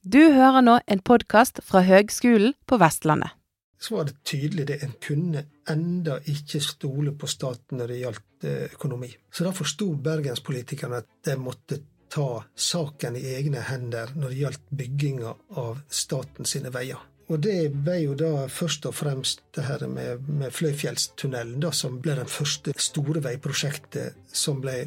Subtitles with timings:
[0.00, 3.34] Du hører nå en podkast fra Høgskolen på Vestlandet.
[3.80, 8.46] Så var det tydelig det en kunne enda ikke stole på staten når det gjaldt
[8.48, 9.10] eh, økonomi.
[9.28, 14.66] Så da forsto bergenspolitikerne at de måtte ta saken i egne hender når det gjaldt
[14.80, 17.00] bygginga av staten sine veier.
[17.28, 22.00] Og det ble jo da først og fremst det her med, med Fløyfjellstunnelen, da, som
[22.00, 24.86] ble den første store veiprosjektet som ble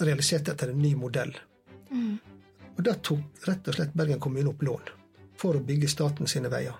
[0.00, 1.36] realisert etter en ny modell.
[1.92, 2.16] Mm.
[2.74, 4.90] Og da tok rett og slett Bergen kommune opp lån
[5.38, 6.76] for å bygge staten sine veier.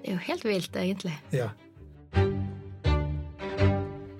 [0.00, 1.14] Det er jo helt vilt, egentlig.
[1.36, 1.50] Ja.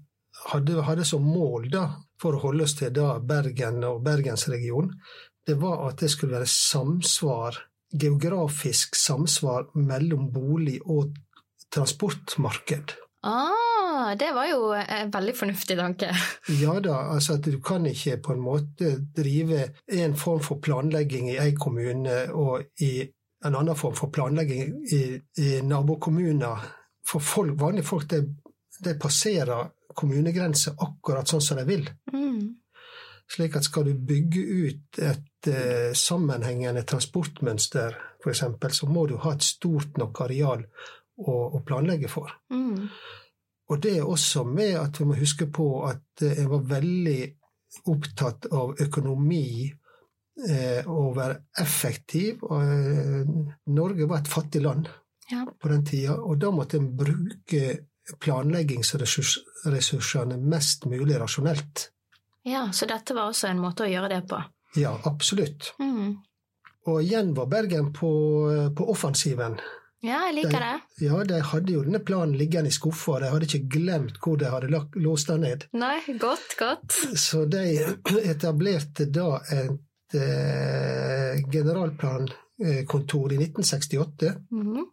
[0.49, 1.85] hadde, hadde som mål, da,
[2.21, 4.95] for å holde oss til da Bergen og bergensregionen,
[5.45, 7.59] det var at det skulle være samsvar,
[7.93, 11.13] geografisk samsvar mellom bolig og
[11.75, 12.97] transportmarked.
[13.29, 13.74] Ah,
[14.19, 16.11] det var jo en veldig fornuftig tanke.
[16.63, 21.31] ja da, altså at du kan ikke på en måte drive en form for planlegging
[21.33, 22.95] i en kommune og i
[23.45, 25.05] en annen form for planlegging i,
[25.43, 26.65] i nabokommuner.
[27.05, 28.23] For folk, vanlige folk det,
[28.85, 31.89] de passerer kommunegrenser akkurat sånn som de vil.
[32.13, 32.55] Mm.
[33.31, 38.45] Slik at skal du bygge ut et eh, sammenhengende transportmønster, f.eks.,
[38.79, 42.33] så må du ha et stort nok areal å, å planlegge for.
[42.53, 42.89] Mm.
[43.73, 47.37] Og det er også med at vi må huske på at eh, jeg var veldig
[47.91, 52.43] opptatt av økonomi eh, og være effektiv.
[52.45, 53.25] Og, eh,
[53.73, 54.85] Norge var et fattig land
[55.31, 55.45] ja.
[55.61, 57.63] på den tida, og da måtte en bruke
[58.21, 61.91] planleggingsressursene mest mulig rasjonelt.
[62.45, 64.37] Ja, Så dette var også en måte å gjøre det på?
[64.77, 65.75] Ja, absolutt.
[65.81, 66.17] Mm.
[66.85, 68.13] Og igjen var Bergen på,
[68.77, 69.57] på offensiven.
[70.05, 71.07] Ja, jeg liker de, det.
[71.07, 74.51] Ja, De hadde jo denne planen liggende i skuffa, de hadde ikke glemt hvor de
[74.53, 75.65] hadde låst den ned.
[75.73, 76.99] Nei, godt, godt.
[77.21, 77.65] Så de
[78.35, 84.35] etablerte da et eh, generalplankontor i 1968.
[84.53, 84.91] Mm -hmm.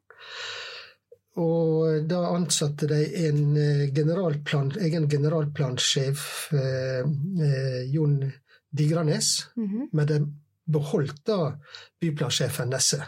[1.42, 7.00] Og da ansatte de en eh, generalplan, egen generalplansjef, eh,
[7.48, 8.32] eh, Jon
[8.70, 9.88] Digranes, mm -hmm.
[9.92, 10.20] men de
[10.66, 11.58] beholdt da
[12.00, 13.06] byplansjefen Nesse.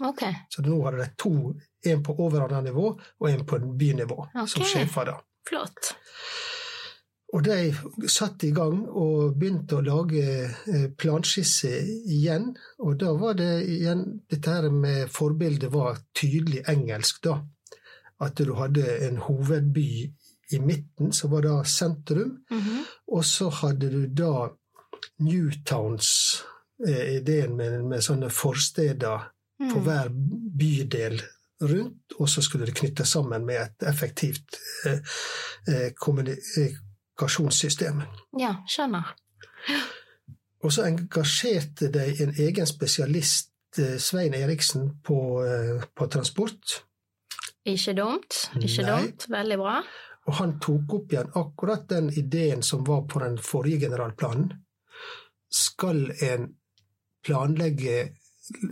[0.00, 0.34] Okay.
[0.52, 1.54] Så nå hadde de to,
[1.86, 4.48] en på overordna nivå og en på bynivå, okay.
[4.52, 5.12] som sjefer.
[5.12, 5.16] da.
[5.48, 5.92] Flott.
[7.32, 11.72] Og de satte i gang og begynte å lage planskisse
[12.12, 12.52] igjen.
[12.84, 17.40] Og da var det igjen Dette her med forbildet var tydelig engelsk, da
[18.24, 19.88] at du hadde en hovedby
[20.52, 22.44] i midten, som var da sentrum.
[22.50, 22.84] Mm -hmm.
[23.06, 24.50] Og så hadde du da
[25.18, 26.42] Newtowns,
[26.88, 29.20] eh, ideen med, med, sånne forsteder
[29.60, 29.70] mm.
[29.70, 30.08] for hver
[30.58, 31.22] bydel
[31.62, 34.98] rundt, og så skulle det knyttes sammen med et effektivt eh,
[35.68, 38.02] eh kommunikasjonssystem.
[38.40, 39.02] Ja, skjønner.
[40.64, 45.44] Og så engasjerte de en egen spesialist, eh, Svein Eriksen, på,
[45.94, 46.84] på transport.
[47.66, 48.50] Ikke dumt.
[48.62, 48.90] Ikke Nei.
[48.90, 49.30] dumt.
[49.30, 49.82] Veldig bra.
[50.26, 54.52] Og han tok opp igjen akkurat den ideen som var på den forrige generalplanen.
[55.50, 56.48] Skal en
[57.26, 57.98] planlegge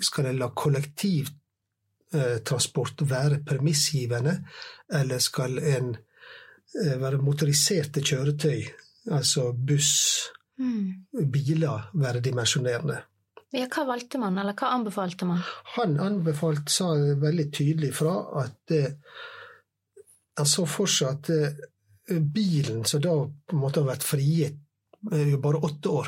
[0.01, 4.45] Skal en la kollektivtransport være premissgivende,
[4.93, 8.65] eller skal en eh, være motoriserte kjøretøy,
[9.11, 10.21] altså buss,
[10.59, 10.93] mm.
[11.33, 13.03] biler, være dimensjonerende?
[13.55, 15.41] Ja, hva valgte man, eller hva anbefalte man?
[15.77, 18.93] Han anbefalte, sa veldig tydelig fra at eh,
[20.39, 24.61] han så for seg at eh, bilen, som da på en måte har vært frigitt
[25.13, 26.07] er jo bare åtte år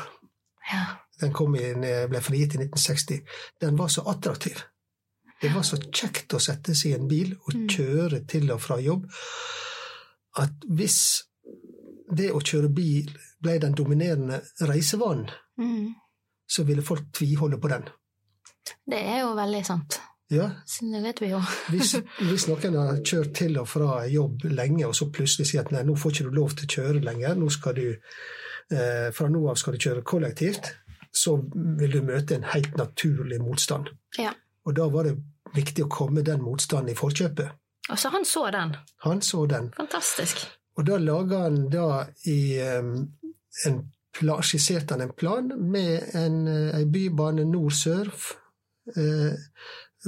[0.71, 0.83] ja.
[1.21, 3.21] Den inn, ble frigitt i 1960.
[3.61, 4.59] Den var så attraktiv.
[5.41, 7.67] Det var så kjekt å sette seg i en bil og mm.
[7.69, 9.05] kjøre til og fra jobb
[10.41, 10.99] at hvis
[12.17, 13.11] det å kjøre bil
[13.43, 15.29] ble den dominerende reisevanen,
[15.59, 15.87] mm.
[16.47, 17.87] så ville folk tviholde på den.
[18.87, 19.99] Det er jo veldig sant.
[20.33, 20.49] Ja.
[20.81, 21.39] Det vet vi jo.
[21.71, 25.71] hvis, hvis, noen har kjørt til og fra jobb lenge, og så plutselig sier at
[25.75, 27.87] nei, nå får ikke du lov til å kjøre lenger, nå skal du,
[28.73, 30.73] eh, fra nå av skal du kjøre kollektivt,
[31.17, 31.37] så
[31.79, 33.91] vil du møte en helt naturlig motstand.
[34.19, 34.33] Ja.
[34.67, 35.17] Og da var det
[35.55, 37.55] viktig å komme den motstanden i forkjøpet.
[37.87, 38.75] Og så han så den?
[39.05, 39.71] Han så den.
[39.77, 40.43] Fantastisk.
[40.77, 41.87] Og da laga han da
[42.29, 43.79] i en
[44.17, 48.11] plan, skisserte han en plan med en, en eh, bybane nord-sør.
[48.97, 49.33] Eh,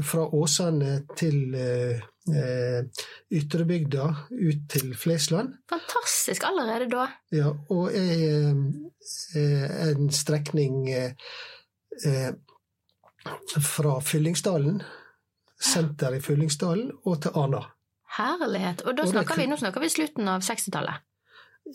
[0.05, 2.03] fra Åsane til eh,
[2.35, 2.85] eh,
[3.31, 5.55] Ytrebygda ut til Flesland.
[5.69, 7.07] Fantastisk allerede da.
[7.33, 8.53] Ja, og eh,
[9.89, 11.11] en strekning eh,
[12.05, 12.31] eh,
[13.65, 14.81] fra Fyllingsdalen,
[15.59, 17.65] senter i Fyllingsdalen, og til Arna.
[18.17, 18.81] Herlighet.
[18.87, 21.05] Og da snakker og vi, nå snakker vi slutten av 60-tallet?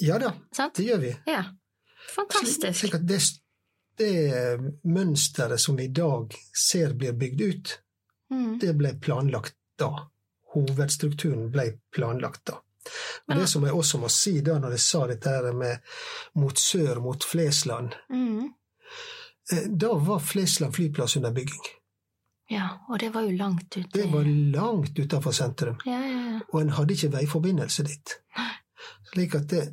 [0.03, 0.75] Ja da, Sant?
[0.81, 1.15] det gjør vi.
[1.31, 1.45] Ja.
[2.15, 2.81] Fantastisk.
[2.81, 3.21] Slik, slik det,
[4.01, 7.79] det mønsteret som vi i dag ser blir bygd ut,
[8.35, 8.59] Mm.
[8.59, 10.09] Det ble planlagt da.
[10.55, 12.61] Hovedstrukturen ble planlagt da.
[13.27, 15.95] Men, Det som jeg også må si da når jeg sa dette her med
[16.41, 18.53] mot sør, mot Flesland mm.
[19.53, 21.67] Eh, da var Flesland flyplass under bygging.
[22.49, 23.91] Ja, og det var jo langt ute.
[23.93, 25.77] Det var langt utenfor sentrum.
[25.85, 26.39] Ja, ja, ja.
[26.49, 28.15] Og en hadde ikke veiforbindelse dit.
[29.11, 29.67] Slik at det,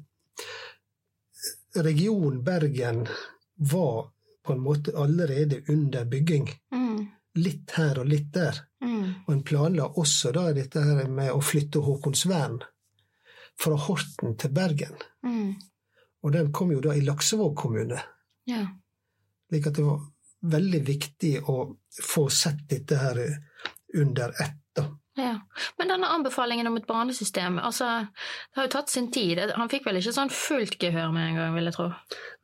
[1.88, 3.06] region Bergen
[3.72, 4.12] var
[4.44, 6.52] på en måte allerede under bygging.
[6.76, 7.08] Mm
[7.40, 8.58] litt her og litt der.
[8.84, 9.26] Mm.
[9.28, 12.60] Og en planla også da dette her med å flytte Håkonsvern
[13.62, 14.98] fra Horten til Bergen.
[15.26, 15.54] Mm.
[16.22, 18.00] Og den kom jo da i Laksevåg kommune.
[18.50, 18.66] Ja.
[19.50, 20.02] Slik at det var
[20.52, 21.58] veldig viktig å
[22.02, 23.22] få sett dette her
[23.98, 24.58] under ett.
[24.76, 24.88] da.
[25.20, 25.34] Ja.
[25.78, 27.90] Men denne anbefalingen om et barnesystem, altså,
[28.52, 29.42] det har jo tatt sin tid.
[29.58, 31.90] Han fikk vel ikke sånn fullt gehør med en gang, vil jeg tro?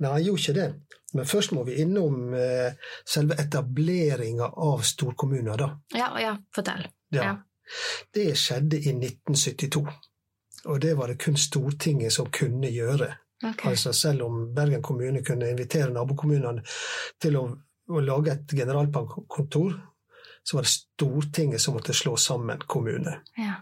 [0.03, 0.67] Nei, han gjorde ikke det.
[1.15, 2.75] Men først må vi innom eh,
[3.07, 5.69] selve etableringa av storkommuner, da.
[5.95, 6.83] Ja, ja, fortell.
[7.15, 7.23] Ja.
[7.23, 7.35] ja.
[8.13, 9.85] Det skjedde i 1972.
[10.67, 13.13] Og det var det kun Stortinget som kunne gjøre.
[13.43, 13.71] Okay.
[13.71, 16.63] Altså Selv om Bergen kommune kunne invitere nabokommunene
[17.21, 17.43] til å,
[17.93, 19.77] å lage et generalkontor,
[20.47, 23.17] så var det Stortinget som måtte slå sammen kommune.
[23.35, 23.53] Ja.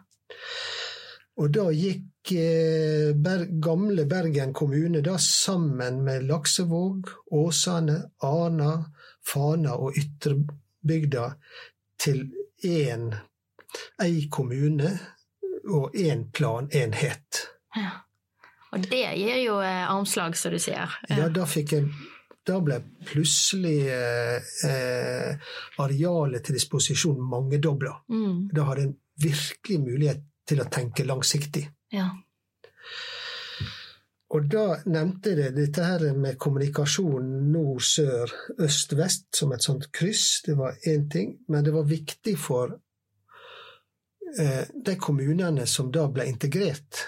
[1.41, 8.71] Og da gikk eh, Ber gamle Bergen kommune da sammen med Laksevåg, Åsane, Arna,
[9.25, 11.31] Fana og Ytrebygda
[11.97, 12.27] til
[12.63, 13.09] én
[14.01, 14.93] ei kommune
[15.65, 17.47] og én planenhet.
[17.75, 18.05] Ja.
[18.71, 20.93] Og det gir jo eh, armslag, som du sier.
[21.09, 21.89] Ja, da fikk en
[22.45, 25.49] da ble plutselig eh, eh,
[25.81, 27.95] arealet til disposisjon mangedobla.
[28.11, 28.37] Mm.
[28.53, 31.65] Da hadde en virkelig mulighet til å tenke langsiktig.
[31.93, 32.11] Ja.
[34.35, 39.87] Og da nevnte jeg dette her med kommunikasjon nord, sør, øst, vest som et sånt
[39.95, 40.41] kryss.
[40.45, 41.37] Det var én ting.
[41.47, 42.73] Men det var viktig for
[44.39, 47.05] eh, de kommunene som da ble integrert,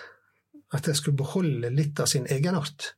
[0.74, 2.94] at de skulle beholde litt av sin egenart.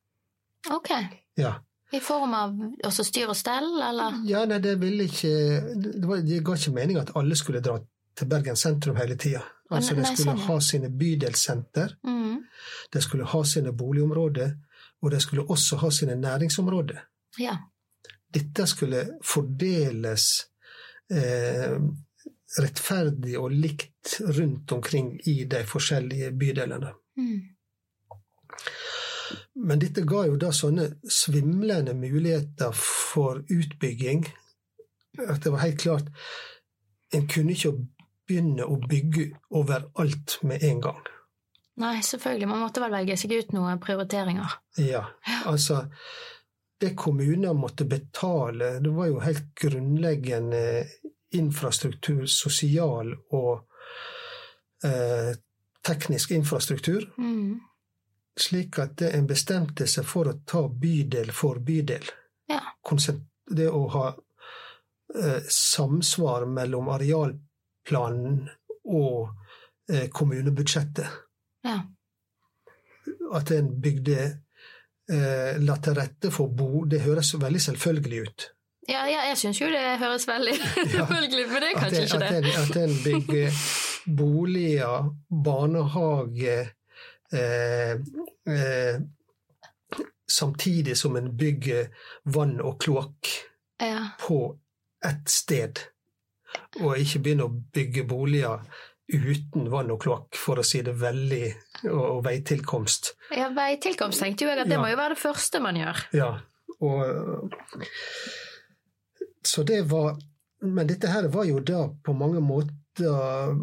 [0.70, 0.92] Ok.
[1.40, 1.56] Ja.
[1.92, 4.20] I form av også styr og stell, eller?
[4.30, 5.32] Ja, nei, det ville ikke
[5.74, 7.80] Det, var, det ga ikke mening at alle skulle dra
[8.20, 9.42] til Bergen sentrum hele tida.
[9.70, 12.38] Altså, de skulle sånn, ha sine bydelssenter, mm.
[12.94, 14.56] de skulle ha sine boligområder,
[15.02, 17.04] og de skulle også ha sine næringsområder.
[17.40, 17.54] Ja.
[18.34, 20.26] Dette skulle fordeles
[21.14, 21.78] eh,
[22.58, 26.94] rettferdig og likt rundt omkring i de forskjellige bydelene.
[27.22, 27.40] Mm.
[29.60, 34.24] Men dette ga jo da sånne svimlende muligheter for utbygging
[35.20, 36.12] at det var helt klart
[37.12, 37.74] En kunne ikke
[38.30, 41.00] begynne å bygge overalt med en gang.
[41.82, 42.50] Nei, selvfølgelig.
[42.52, 44.60] Man måtte vel velge seg ut noen prioriteringer.
[44.78, 45.08] Ja,
[45.50, 45.88] altså
[46.80, 50.62] Det kommuner måtte betale, det var jo helt grunnleggende
[51.36, 53.66] infrastruktur, sosial og
[54.86, 55.34] eh,
[55.84, 57.10] teknisk infrastruktur.
[57.18, 57.58] Mm.
[58.42, 62.06] Slik at en bestemte seg for å ta bydel for bydel.
[62.50, 62.62] Ja.
[63.50, 64.06] Det å ha
[65.16, 68.44] eh, samsvar mellom arealplanen
[68.90, 69.30] og
[69.92, 71.18] eh, kommunebudsjettet.
[71.66, 71.80] Ja.
[73.34, 74.20] At en bygde
[75.10, 78.50] eh, la til rette for bo, det høres veldig selvfølgelig ut.
[78.90, 80.56] Ja, ja jeg syns jo det høres veldig
[80.96, 82.58] selvfølgelig ut, men det er kanskje at en, ikke det.
[82.64, 83.64] At en bygger
[84.20, 85.10] boliger,
[85.46, 86.76] barnehage eh, eh,
[90.30, 91.88] Samtidig som en bygger
[92.24, 93.30] vann og kloakk
[93.82, 94.12] ja.
[94.22, 94.58] på
[95.06, 95.80] ett sted.
[96.82, 98.62] Og ikke begynner å bygge boliger
[99.10, 101.46] uten vann og kloakk, for å si det veldig,
[101.90, 103.16] og, og veitilkomst.
[103.34, 104.82] Ja, veitilkomst tenkte jo jeg at det Ja.
[104.84, 106.04] må jo være det første man gjør.
[106.14, 106.32] Ja,
[106.80, 107.52] og
[109.44, 110.18] Så det var
[110.62, 113.56] Men dette her var jo da på mange måter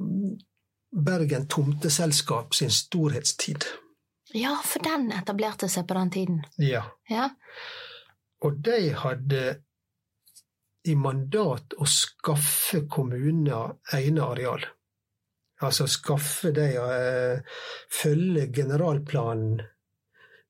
[0.97, 3.65] Bergen Tomteselskap sin storhetstid.
[4.33, 6.41] Ja, for den etablerte seg på den tiden.
[6.57, 6.83] Ja.
[7.09, 7.29] Ja.
[8.45, 9.43] Og de hadde
[10.87, 14.67] i mandat å skaffe kommuner egne areal.
[15.65, 17.63] Altså skaffe de eh,
[17.93, 19.63] Følge generalplanen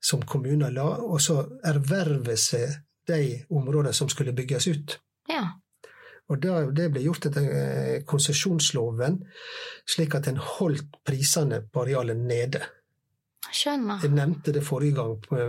[0.02, 2.74] som kommuner la, og så erverve seg
[3.06, 4.98] de områdene som skulle bygges ut.
[5.30, 5.46] ja.
[6.32, 6.40] Og
[6.74, 9.20] Det ble gjort etter eh, konsesjonsloven,
[9.86, 12.62] slik at en holdt prisene på arealet nede.
[13.54, 14.02] Skjønner.
[14.02, 15.42] Jeg nevnte det forrige gang på,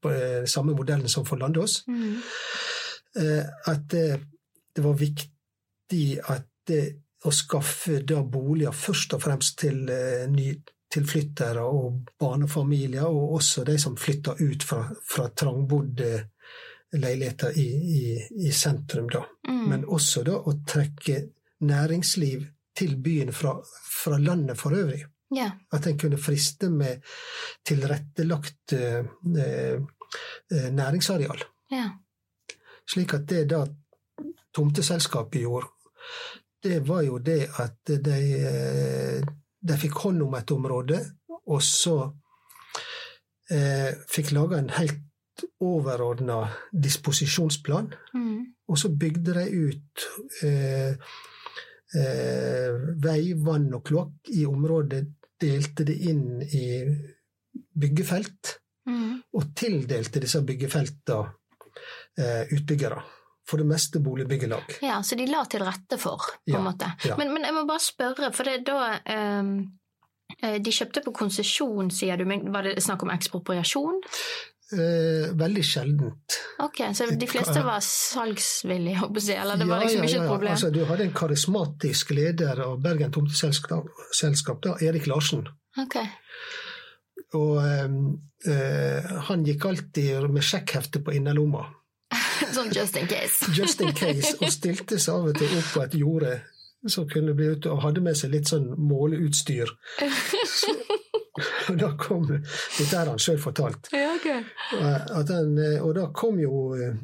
[0.00, 1.80] på den samme modellen som for Landås.
[1.90, 2.20] Mm.
[3.18, 3.42] eh,
[3.72, 4.20] At det,
[4.76, 6.84] det var viktig at det,
[7.24, 13.78] å skaffe da boliger først og fremst til eh, nytilflyttere og barnefamilier, og også de
[13.80, 16.12] som flytta ut fra, fra trangbodde
[16.98, 18.02] leiligheter i, i,
[18.48, 19.24] i sentrum, da.
[19.48, 19.64] Mm.
[19.70, 21.20] Men også da å trekke
[21.64, 22.46] næringsliv
[22.76, 23.56] til byen fra,
[24.02, 25.04] fra landet for øvrig.
[25.34, 25.50] Ja.
[25.72, 27.02] At en kunne friste med
[27.66, 29.06] tilrettelagt eh,
[29.46, 31.44] eh, næringsareal.
[31.72, 31.90] ja.
[32.84, 33.62] Slik at det da
[34.52, 35.70] tomteselskapet gjorde,
[36.62, 39.24] det var jo det at de, eh,
[39.68, 41.00] de fikk hånd om et område,
[41.46, 41.96] og så
[43.50, 45.00] eh, fikk laga en helt
[45.60, 47.88] overordna disposisjonsplan.
[48.14, 48.40] Mm.
[48.68, 50.06] Og så bygde de ut
[50.46, 50.94] eh,
[51.98, 52.70] eh,
[53.04, 55.04] vei, vann og kloakk i området,
[55.40, 56.66] delte det inn i
[57.74, 59.22] byggefelt, Mm.
[59.32, 61.14] og tildelte disse byggefelta
[62.20, 62.98] eh, utbyggere.
[63.48, 64.74] For det meste boligbyggelag.
[64.84, 66.90] Ja, så de la til rette for, på Ja, en måte.
[67.04, 67.16] ja.
[67.16, 71.88] Men, men jeg må bare spørre, for det er da eh, De kjøpte på konsesjon,
[71.90, 74.02] sier du, men var det snakk om ekspropriasjon?
[74.74, 76.36] Eh, veldig sjeldent.
[76.58, 80.52] Ok, Så de fleste var salgsvillige, eller det var liksom ikke et problem?
[80.52, 85.46] Altså, du hadde en karismatisk leder av Bergen Tomteselskap, da, Erik Larsen.
[85.78, 85.98] Ok.
[87.38, 87.94] Og eh,
[88.50, 91.68] eh, han gikk alltid med sjekkhefte på innerlomma.
[92.56, 93.50] Sånn just in case.
[93.58, 96.34] just in case, og stilte seg av og til opp på et jorde
[96.90, 99.70] som kunne bli ute, og hadde med seg litt sånn måleutstyr.
[100.44, 100.74] Så,
[101.68, 103.90] og da kom Dette har han sjøl fortalt.
[103.94, 104.28] Ja, ok.
[105.18, 106.94] At han, og da kom jo eh,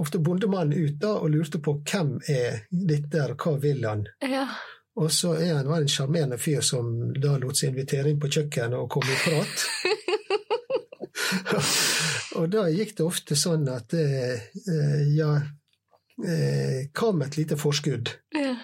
[0.00, 4.06] ofte bondemannen ut da og lurte på hvem er dette, og hva vil han?
[4.24, 4.46] Ja.
[5.00, 8.30] Og så er han var en sjarmerende fyr som da lot seg invitere inn på
[8.32, 9.60] kjøkkenet og kom i prat.
[12.40, 14.34] og da gikk det ofte sånn at eh,
[14.74, 18.06] eh, ja eh, Hva med et lite forskudd?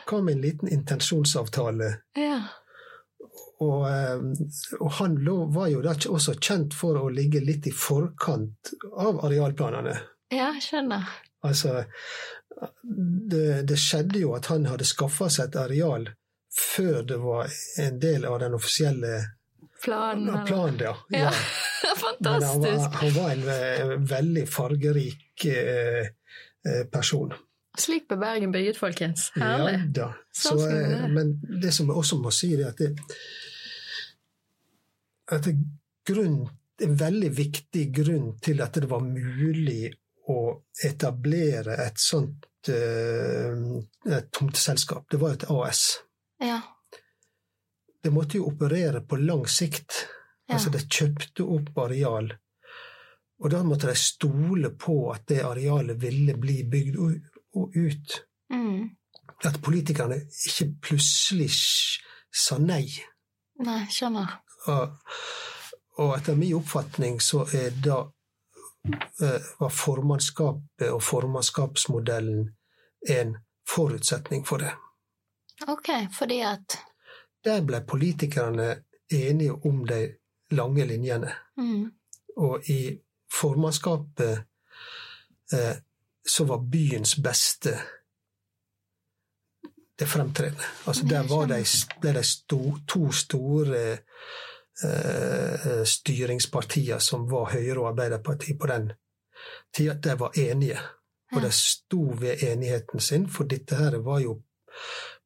[0.07, 1.89] Hva med en liten intensjonsavtale?
[2.19, 2.41] ja.
[3.65, 4.19] Og, eh,
[4.81, 5.17] og han
[5.55, 9.95] var jo også kjent for å ligge litt i forkant av arealplanene.
[10.35, 11.07] Ja, skjønner.
[11.47, 11.85] Altså,
[12.83, 16.09] det, det skjedde jo at han hadde skaffa seg et areal
[16.57, 19.19] før det var en del av den offisielle
[19.85, 20.47] Planen.
[20.47, 20.97] planen, ja.
[21.13, 21.33] Ja.
[21.97, 22.55] Fantastisk!
[22.63, 23.49] Men han var, han var en
[23.93, 26.07] eh, veldig fargerik eh,
[26.67, 27.35] eh, person.
[27.77, 29.29] Slik ble Bergen bygget, folkens.
[29.37, 29.75] Herlig.
[29.77, 30.07] Ja da.
[30.33, 31.11] Så, Sånn være.
[31.13, 32.95] men det som jeg også må si, er at det,
[35.33, 35.49] at
[36.07, 36.43] grunn,
[36.83, 39.91] en veldig viktig grunn til at det var mulig
[40.31, 40.41] å
[40.85, 43.55] etablere et sånt eh,
[44.07, 45.85] et tomteselskap, det var et AS.
[46.43, 46.61] Ja.
[48.03, 50.05] Det måtte jo operere på lang sikt.
[50.47, 50.57] Ja.
[50.57, 52.31] Altså, det kjøpte opp areal.
[53.43, 58.15] Og da måtte de stole på at det arealet ville bli bygd ut.
[58.55, 58.87] Mm.
[59.45, 61.51] At politikerne ikke plutselig
[62.33, 62.87] sa nei.
[63.67, 64.39] Nei, skjønner.
[64.67, 68.01] Og, etter min oppfatning så er det
[69.23, 72.51] eh, var formannskapet og formannskapsmodellen
[73.09, 73.37] en
[73.69, 74.73] forutsetning for det.
[75.69, 76.79] Ok, fordi at
[77.45, 78.83] Der ble politikerne
[79.13, 80.17] enige om de
[80.51, 81.33] lange linjene.
[81.57, 81.93] Mm.
[82.37, 82.99] Og i
[83.33, 84.43] formannskapet
[85.53, 85.77] eh,
[86.29, 87.79] så var byens beste
[89.99, 90.63] det fremtredende.
[90.87, 91.63] Altså Der var de,
[92.01, 93.99] ble de sto, to store
[94.85, 98.93] eh, styringspartier som var Høyre og Arbeiderpartiet på den
[99.75, 100.81] tida, de var enige.
[101.35, 104.39] Og de sto ved enigheten sin, for dette her var jo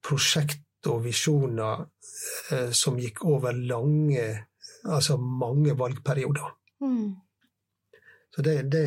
[0.02, 1.84] prosjekt og visjoner
[2.52, 4.46] eh, som gikk over lange
[4.80, 6.56] Altså mange valgperioder.
[6.80, 7.16] Mm.
[8.32, 8.86] Så det, det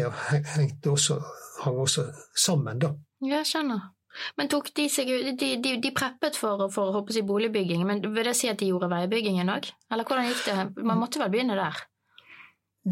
[0.56, 1.20] hengte også,
[1.62, 2.96] hang også sammen, da.
[3.22, 3.93] Jeg skjønner.
[4.38, 8.02] Men tok de seg De, de, de preppet for, for å håpe si boligbygging, men
[8.04, 9.72] vil det si at de gjorde veibyggingen òg?
[9.92, 10.84] Eller hvordan gikk det?
[10.84, 11.80] Man måtte vel begynne der?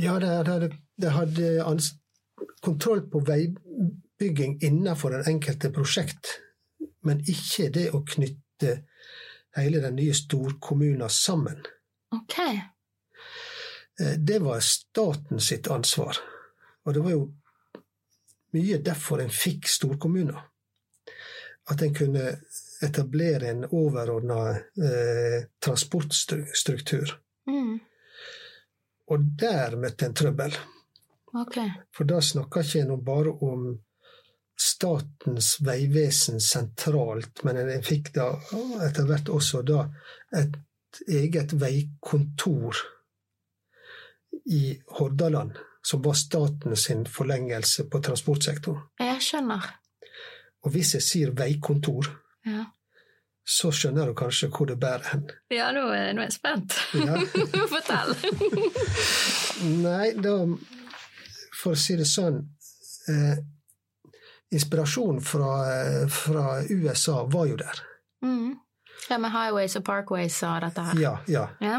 [0.01, 1.91] Ja, det hadde, det hadde ans
[2.63, 6.37] kontroll på veibygging innenfor det enkelte prosjekt,
[7.05, 8.77] men ikke det å knytte
[9.57, 11.59] hele den nye storkommunen sammen.
[12.15, 12.37] Ok.
[13.99, 16.17] Eh, Det var staten sitt ansvar.
[16.85, 17.25] Og det var jo
[18.55, 20.39] mye derfor en fikk storkommuner.
[21.69, 22.25] At en kunne
[22.81, 27.13] etablere en overordna eh, transportstruktur.
[27.47, 27.79] Mm.
[29.11, 30.57] Og der møtte en trøbbel.
[31.43, 31.69] Okay.
[31.95, 33.71] For da snakka ikke en bare om
[34.61, 38.27] Statens vegvesen sentralt, men en fikk da
[38.85, 39.85] etter hvert også da
[40.37, 40.57] et
[41.09, 42.77] eget veikontor
[44.53, 48.83] i Hordaland, som var staten sin forlengelse på transportsektoren.
[49.01, 49.65] Jeg skjønner.
[50.63, 52.07] Og hvis jeg sier veikontor,
[52.45, 52.65] Ja,
[53.45, 55.23] så skjønner du kanskje hvor det bærer hen.
[55.51, 56.75] ja nå, er- nå er jeg spent.
[56.93, 57.17] Ja.
[57.73, 58.15] Fortell.
[59.85, 60.35] Nei, da
[61.61, 62.39] For å si det sånn
[63.11, 63.37] eh,
[64.51, 67.77] Inspirasjonen fra, eh, fra USA var jo der.
[68.25, 68.55] Mm.
[69.09, 70.99] Ja, med highways og parkways og dette her.
[70.99, 71.45] Ja, ja.
[71.63, 71.77] Ja.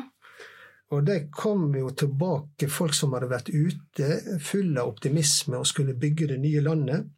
[0.93, 4.09] Og det kom jo tilbake folk som hadde vært ute,
[4.45, 7.11] fulle av optimisme og skulle bygge det nye landet.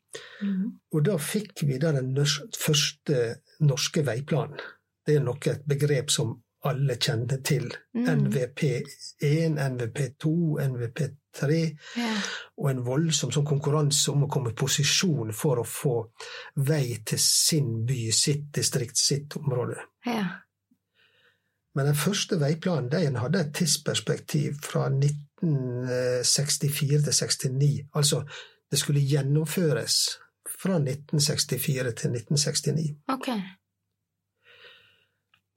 [0.43, 0.73] Mm.
[0.93, 2.17] Og da fikk vi da den
[2.59, 4.59] første norske veiplanen.
[5.07, 7.75] Det er nok et begrep som alle kjenner til.
[7.95, 8.07] Mm.
[8.25, 10.25] NVP1, NVP2,
[10.65, 12.15] NVP3, Ja.
[12.57, 16.07] og en voldsom sånn konkurranse om å komme i posisjon for å få
[16.57, 19.77] vei til sin by, sitt distrikt, sitt område.
[20.07, 20.25] ja.
[21.77, 27.89] Men den første veiplanen den hadde et tidsperspektiv fra 1964 til 69.
[27.99, 28.21] Altså,
[28.75, 29.97] det skulle gjennomføres
[30.51, 32.89] fra 1964 til 1969.
[33.15, 33.29] Ok.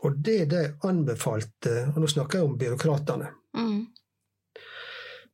[0.06, 3.88] Og det de anbefalte, og nå snakker jeg om byråkratene, Mm.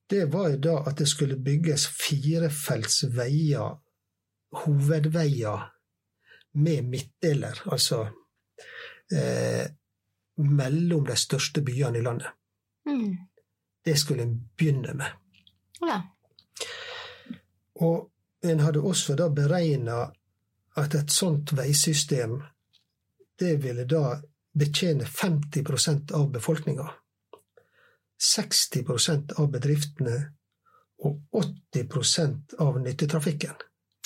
[0.10, 3.76] det var jo da at det skulle bygges firefelts veier,
[4.63, 5.69] hovedveier,
[6.54, 8.06] med midtdeler, altså
[9.12, 9.67] eh,
[10.38, 12.32] mellom de største byene i landet.
[12.86, 13.17] Mm.
[13.86, 15.12] Det skulle en begynne med.
[15.82, 16.02] Ja.
[17.82, 18.10] Og
[18.44, 20.06] en hadde også da beregna
[20.78, 22.42] at et sånt veisystem,
[23.40, 24.20] det ville da
[24.54, 26.88] betjene 50% av befolkninga.
[28.24, 30.18] 60% av bedriftene
[31.04, 31.22] og
[31.76, 33.56] 80% av nyttetrafikken.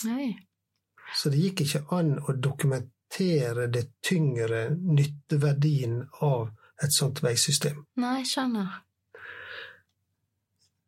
[0.07, 0.31] Nei.
[1.15, 6.49] Så det gikk ikke an å dokumentere det tyngre nytteverdien av
[6.83, 7.83] et sånt veisystem.
[8.01, 8.81] Nei, skjønner.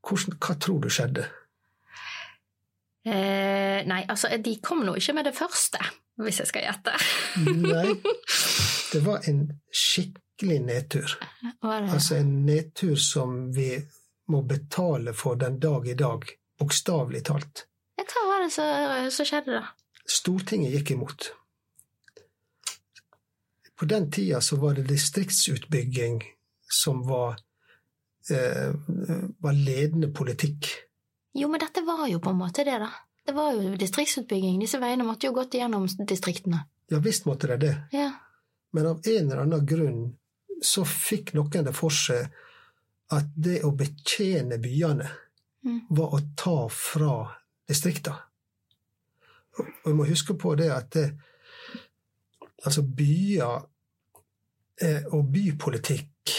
[0.05, 1.27] Hvordan, hva tror du skjedde?
[3.09, 5.81] Eh, nei, altså, de kom nå ikke med det første,
[6.21, 6.97] hvis jeg skal gjette.
[7.49, 7.95] Nei,
[8.93, 11.15] det var en skikkelig nedtur.
[11.63, 13.71] Altså en nedtur som vi
[14.29, 17.65] må betale for den dag i dag, bokstavelig talt.
[17.99, 19.95] Hva var det som skjedde, da?
[20.09, 21.31] Stortinget gikk imot.
[23.79, 26.21] På den tida så var det distriktsutbygging
[26.69, 27.39] som var,
[28.29, 28.73] eh,
[29.39, 30.67] var ledende politikk.
[31.33, 32.89] Jo, men dette var jo på en måte det, da.
[33.25, 34.59] Det var jo distriktsutbygging.
[34.59, 36.63] Disse veiene måtte jo gått gjennom distriktene.
[36.89, 38.11] Ja visst måtte de det, Ja.
[38.73, 40.17] men av en eller annen grunn
[40.61, 42.31] så fikk noen det for seg
[43.11, 45.09] at det å betjene byene
[45.65, 45.81] Mm.
[45.89, 47.35] var å ta fra
[47.67, 48.15] distrikta.
[49.59, 51.19] Og vi må huske på det at det,
[52.65, 53.65] altså byer
[54.81, 56.31] eh, og bypolitikk,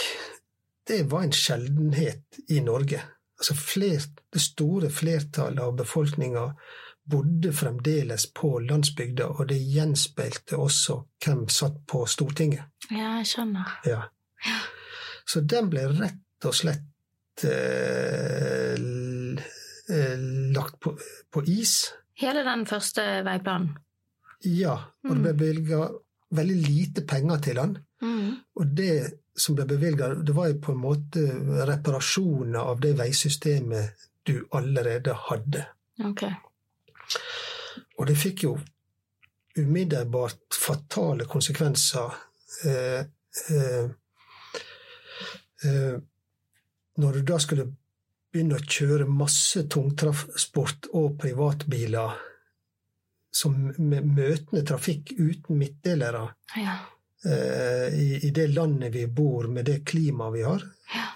[0.87, 3.03] det var en sjeldenhet i Norge.
[3.41, 6.45] Altså flert, det store flertallet av befolkninga
[7.11, 12.69] bodde fremdeles på landsbygda, og det gjenspeilte også hvem satt på Stortinget.
[12.91, 13.73] ja, jeg skjønner.
[13.89, 14.03] Ja.
[15.27, 20.23] Så den ble rett og slett eh, eh,
[20.55, 20.95] lagt på,
[21.33, 21.75] på is.
[22.21, 23.75] Hele den første veiplanen.
[24.45, 25.83] Ja, og det ble bevilga
[26.37, 27.77] veldig lite penger til den.
[28.01, 28.31] Mm.
[28.57, 28.95] Og det
[29.37, 31.23] som ble bevilga, det var jo på en måte
[31.69, 35.65] reparasjoner av det veisystemet du allerede hadde.
[36.11, 36.35] Okay.
[37.99, 38.55] Og det fikk jo
[39.59, 42.15] umiddelbart fatale konsekvenser
[42.65, 43.01] eh,
[43.55, 43.91] eh,
[45.65, 45.97] eh,
[47.01, 47.67] når du da skulle
[48.31, 52.19] begynne å kjøre masse tungtransport og privatbiler
[53.35, 56.25] som med møtende trafikk uten midtdelere
[56.59, 56.77] ja.
[57.25, 60.65] Eh, i, det landet vi bor, med det klimaet vi har.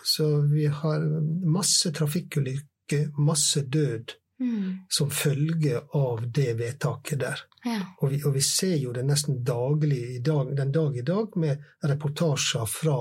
[0.04, 1.00] Så vi har
[1.46, 4.76] masse trafikkulykker, masse død, mm.
[4.88, 7.40] som følge av det vedtaket der.
[7.64, 7.80] Ja.
[7.98, 11.64] Og, vi, og vi, ser jo det nesten daglig dag, den dag i dag med
[11.84, 12.98] reportasjer fra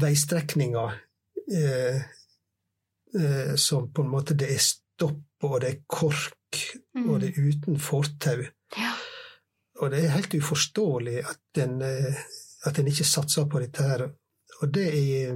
[0.00, 0.98] veistrekninger
[1.54, 2.02] eh,
[3.20, 6.60] eh, som på en måte det er stopp, og det er kork,
[6.96, 7.08] mm.
[7.08, 8.44] og det er uten fortau.
[9.84, 12.20] Og det er helt uforståelig at en, eh,
[12.64, 14.06] at en ikke satser på dette her.
[14.62, 15.34] Og det er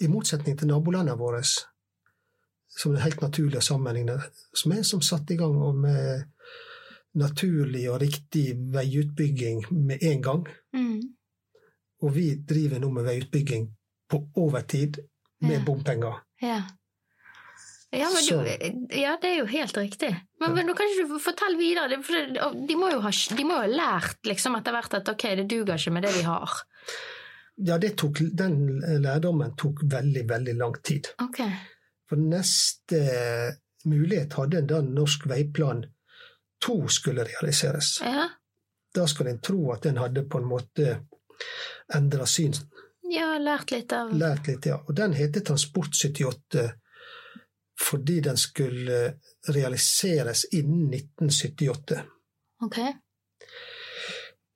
[0.00, 4.18] i motsetning til nabolandene våre, som det er helt naturlig å sammenligne
[4.54, 6.24] som er som satte i gang med
[7.14, 10.46] naturlig og riktig veiutbygging med en gang.
[10.74, 11.00] Mm.
[12.02, 13.68] Og vi driver nå med veiutbygging
[14.10, 14.98] på overtid
[15.40, 15.64] med Ja.
[15.64, 16.22] bompenger.
[16.42, 16.62] Ja.
[17.98, 20.10] Ja, men du, ja, det er jo helt riktig.
[20.42, 21.98] Men, men nå kan ikke du fortelle videre.
[22.04, 25.48] For de må jo ha, de må ha lært liksom etter hvert at ok, det
[25.50, 26.56] duger ikke med det vi har.
[27.64, 28.58] Ja, det tok, den
[29.02, 31.12] lærdommen tok veldig, veldig lang tid.
[31.22, 31.52] Okay.
[32.10, 33.02] For neste
[33.88, 35.84] mulighet hadde en da Norsk veiplan
[36.64, 37.98] 2 skulle realiseres.
[38.02, 38.28] Ja.
[38.94, 40.98] Da skulle en tro at en hadde på en måte
[41.94, 42.54] endra syn,
[43.10, 44.78] ja, lært litt av lært litt, ja.
[44.88, 46.64] Og den heter Transport 78
[47.80, 49.14] fordi den skulle
[49.48, 52.02] realiseres innen 1978.
[52.62, 52.78] Ok.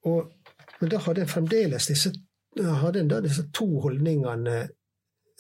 [0.07, 0.33] Og,
[0.81, 2.13] men da hadde en fremdeles disse,
[2.59, 4.69] hadde en da disse to holdningene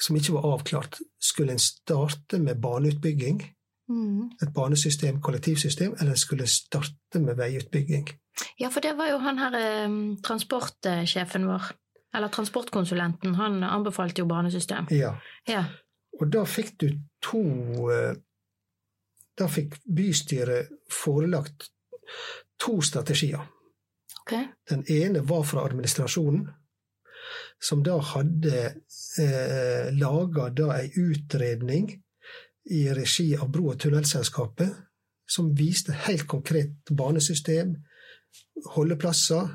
[0.03, 0.99] som ikke var avklart.
[1.23, 3.45] Skulle en starte med baneutbygging,
[3.89, 4.27] Mm.
[4.43, 8.09] et banesystem, kollektivsystem, eller skulle en starte med veiutbygging?
[8.61, 11.71] Ja, for det var jo han her eh, transportsjefen vår,
[12.15, 14.91] eller transportkonsulenten, han anbefalte jo banesystem.
[14.91, 15.15] Ja.
[15.49, 15.65] Ja.
[16.19, 16.89] Og da fikk du
[17.25, 17.43] to
[17.93, 18.17] eh,
[19.39, 21.69] Da fikk bystyret forelagt
[22.59, 23.45] to strategier.
[24.25, 24.49] Okay.
[24.67, 26.49] Den ene var fra administrasjonen,
[27.63, 28.65] som da hadde
[29.23, 31.87] eh, laga ei utredning
[32.75, 34.75] i regi av Bro- og tunnelselskapet,
[35.29, 37.77] som viste helt konkret banesystem,
[38.75, 39.49] holdeplasser,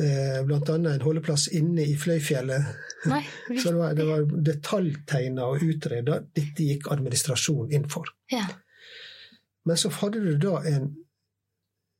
[0.00, 2.64] eh, annet en holdeplass inne i Fløyfjellet.
[3.10, 3.22] Nei,
[3.60, 6.20] Så det var, det var detaljtegna og utreda.
[6.34, 8.10] Dette gikk administrasjonen inn for.
[8.32, 8.46] ja.
[9.64, 10.90] Men så hadde du da en,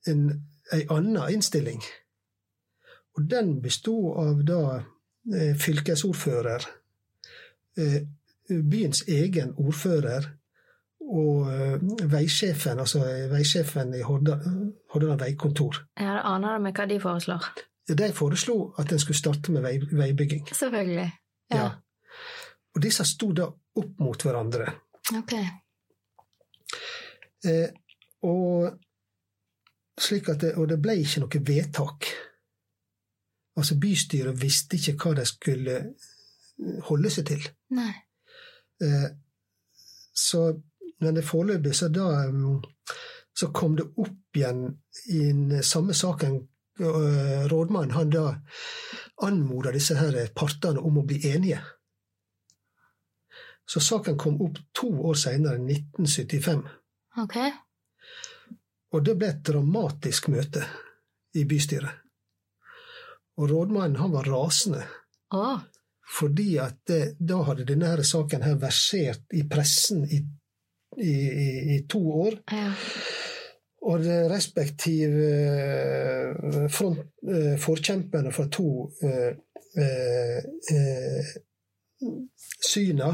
[0.07, 0.25] en,
[0.73, 1.79] en annen innstilling.
[3.17, 4.59] Og den bestod av da
[5.33, 6.67] eh, fylkesordfører,
[7.81, 8.03] eh,
[8.53, 10.29] byens egen ordfører
[11.05, 11.49] og
[12.13, 13.01] veisjefen, altså
[13.33, 15.87] veisjefen i Hordaland veikontor.
[15.97, 17.49] ja, da aner det meg hva de foreslår.
[17.89, 20.47] De foreslo at en skulle starte med vei, veibygging.
[20.55, 21.11] Selvfølgelig.
[21.53, 21.57] Ja.
[21.57, 21.71] Ja.
[22.75, 24.71] Og disse sto da opp mot hverandre.
[25.19, 25.35] Ok.
[27.45, 27.69] Eh,
[28.25, 28.79] og,
[30.01, 32.09] slik at det, og det ble ikke noe vedtak.
[33.55, 37.45] Altså Bystyret visste ikke hva de skulle eh, holde seg til.
[37.77, 37.93] Nei.
[38.83, 39.11] Eh,
[40.15, 40.47] så,
[41.03, 42.63] men det foreløpig så da mm,
[43.35, 44.67] så kom det opp igjen
[45.11, 46.39] i den samme saken.
[46.81, 48.27] Eh, Rådmannen han da
[49.23, 51.61] anmoda disse her partene om å bli enige.
[53.67, 56.65] Så saken kom opp to år senere, 1975.
[57.23, 57.37] Ok.
[58.93, 60.67] Og det ble et dramatisk møte
[61.35, 62.03] i bystyret.
[63.41, 64.85] Og rådmannen han var rasende,
[65.35, 65.65] Ah.
[66.19, 70.21] fordi at det, da hadde denne her saken her versert i pressen i,
[71.01, 72.37] i, i, i to år.
[72.53, 72.69] Ja.
[73.85, 78.69] Og de respektive eh, front, eh, forkjemperne for to
[79.05, 79.35] eh,
[79.77, 80.39] eh,
[80.73, 81.35] eh,
[82.65, 83.11] syna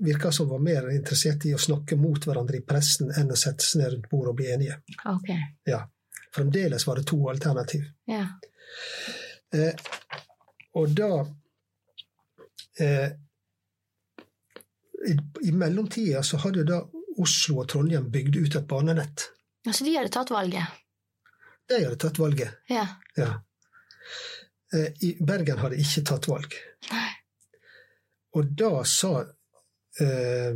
[0.00, 3.66] virka som var mer interessert i å snakke mot hverandre i pressen enn å sette
[3.66, 4.78] seg ned rundt bordet og bli enige.
[5.16, 5.42] Okay.
[5.66, 5.82] Ja.
[6.32, 7.84] Fremdeles var det to alternativ.
[8.08, 8.24] Ja.
[9.52, 9.74] Eh,
[10.78, 11.10] og da
[12.80, 13.10] eh,
[15.02, 16.80] i, I mellomtida så hadde da
[17.20, 19.26] Oslo og Trondheim bygd ut et banenett.
[19.66, 20.78] Altså, de hadde tatt valget?
[21.70, 22.60] De hadde tatt valget.
[22.70, 22.86] Ja.
[23.16, 23.32] Ja.
[24.74, 26.56] Eh, I Bergen hadde ikke tatt valg.
[26.90, 27.10] Nei.
[28.38, 29.12] Og da sa
[30.00, 30.54] eh,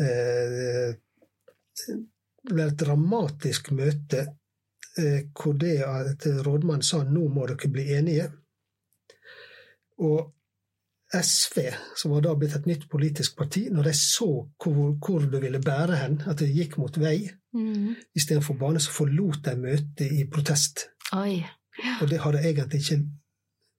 [0.00, 0.94] eh,
[1.76, 4.22] Det ble et dramatisk møte
[4.96, 8.30] eh, hvor det at rådmannen sa nå må dere bli enige.
[10.06, 10.32] Og
[11.16, 11.60] SV,
[11.96, 14.28] som var da blitt et nytt politisk parti, når de så
[14.62, 17.20] hvor, hvor det ville bære hen, at det gikk mot vei
[17.56, 17.94] mm.
[18.16, 20.88] istedenfor bane, så forlot de møtet i protest.
[21.16, 21.40] Oi.
[21.82, 21.98] Ja.
[22.00, 23.00] Og det hadde egentlig ikke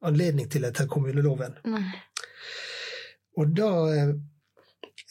[0.08, 1.58] anledning til etter kommuneloven.
[1.70, 1.84] Nei.
[3.38, 3.72] Og da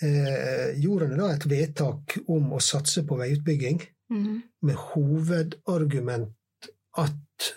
[0.02, 3.81] eh, gjorde en da et vedtak om å satse på veiutbygging
[4.12, 4.35] mm.
[4.66, 6.33] med hovedargument
[6.98, 7.52] at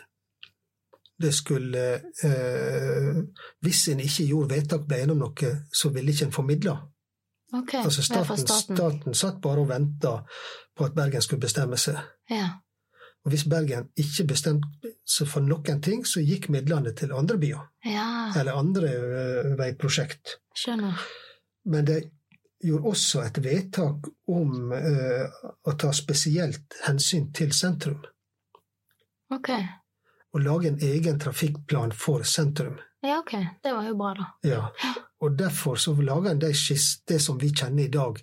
[1.20, 1.82] det skulle
[2.24, 3.18] eh,
[3.60, 6.76] Hvis en ikke gjorde vedtak ble gjennom noe, så ville ikke en formidle.
[7.50, 8.78] Okay, altså staten, staten.
[8.78, 10.20] staten, satt bare og venta
[10.78, 11.98] på at Bergen skulle bestemme seg.
[12.30, 12.50] Ja.
[13.26, 17.66] Og hvis Bergen ikke bestemte seg for noen ting, så gikk midlene til andre byer.
[17.90, 18.06] Ja.
[18.40, 20.38] Eller andre uh, veiprosjekt.
[20.56, 21.02] Skjønner.
[21.74, 22.00] Men det
[22.64, 28.06] gjorde også et vedtak om uh, å ta spesielt hensyn til sentrum.
[29.34, 29.52] Ok.
[30.30, 32.78] Å lage en egen trafikkplan for sentrum.
[33.02, 33.32] Ja, ok.
[33.64, 34.26] Det var jo bra, da.
[34.50, 34.96] Ja.
[35.20, 38.20] Og derfor så lager en de skiss, det som vi kjenner i dag,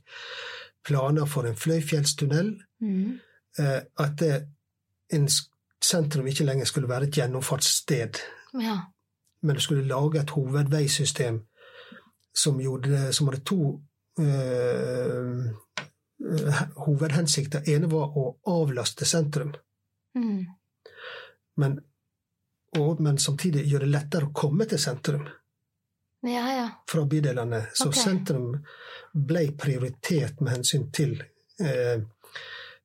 [0.84, 2.52] planer for en Fløyfjellstunnel.
[2.80, 3.18] Mm.
[3.58, 4.34] Uh, at det
[5.12, 5.28] en
[5.82, 8.20] sentrum ikke lenger skulle være et gjennomfartssted,
[8.60, 8.78] ja.
[9.42, 11.40] men du skulle lage et hovedveisystem
[12.34, 13.80] som, gjorde, som hadde to
[14.20, 15.44] øh,
[16.76, 17.62] hovedhensikter.
[17.68, 19.54] ene var å avlaste sentrum,
[20.14, 20.46] mm.
[21.56, 21.78] men,
[22.80, 25.26] og, men, samtidig gjøre det lettere å komme til sentrum
[26.26, 26.66] ja, ja.
[26.88, 27.62] fra bydelene.
[27.74, 28.02] Så okay.
[28.02, 28.50] sentrum
[29.12, 31.14] ble prioritert med hensyn til
[31.60, 32.00] eh,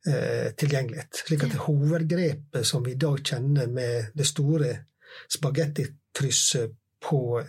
[0.08, 1.24] eh, tilgjengelighet.
[1.26, 1.64] Slik at ja.
[1.66, 4.76] hovedgrepet som vi i dag kjenner med det store
[5.32, 7.42] spagettikrysset på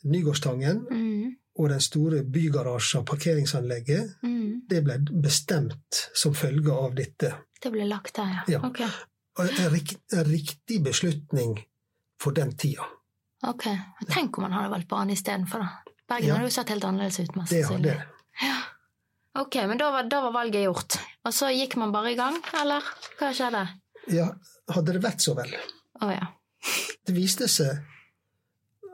[0.00, 1.24] Nygårdstangen mm.
[1.60, 4.62] og den store bygarasjen og parkeringsanlegget, mm.
[4.70, 7.34] det ble bestemt som følge av dette.
[7.60, 8.44] Det ble lagt der, ja.
[8.54, 8.62] ja.
[8.70, 8.88] Okay.
[9.38, 11.54] Riktig beslutning
[12.20, 12.86] for den tida.
[13.46, 13.64] Ok.
[14.08, 15.94] Tenk om man hadde valgt bane istedenfor, da.
[16.10, 16.34] Bergen ja.
[16.34, 17.36] hadde jo sett helt annerledes ut.
[17.48, 17.96] Det hadde det.
[18.42, 18.58] Ja.
[19.38, 20.98] Ok, men da var, da var, valget gjort.
[21.24, 22.84] Og så gikk man bare i gang, eller
[23.20, 23.62] hva skjedde?
[24.10, 24.26] Ja,
[24.74, 25.54] hadde det vært så vel.
[26.00, 26.26] Oh, ja.
[27.06, 27.78] det viste seg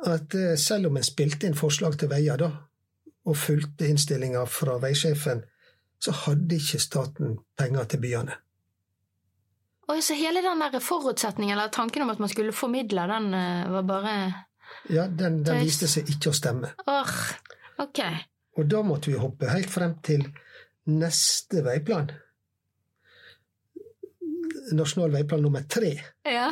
[0.06, 2.50] at eh, selv om en spilte inn forslag til veier, da,
[3.26, 5.40] og fulgte innstillinga fra veisjefen,
[6.02, 8.36] så hadde ikke staten penger til byene.
[9.86, 13.68] Og så hele den der forutsetningen, eller tanken om at man skulle formidle, den eh,
[13.70, 14.14] var bare
[14.90, 16.72] Ja, den, den viste seg ikke å stemme.
[16.90, 17.12] Åh,
[17.82, 18.00] ok.
[18.58, 20.26] Og da måtte vi hoppe helt frem til
[20.90, 22.10] neste veiplan.
[24.74, 25.92] Nasjonal veiplan nummer tre.
[26.26, 26.50] Ja.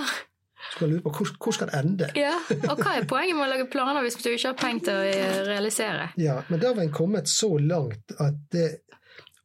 [0.74, 2.08] Skal lure på hvor, hvor skal det ende?
[2.18, 2.36] Ja,
[2.70, 5.48] Og hva er poenget med å lage planer hvis du ikke har penger til å
[5.48, 6.06] realisere?
[6.20, 8.68] Ja, men da var en kommet så langt at det,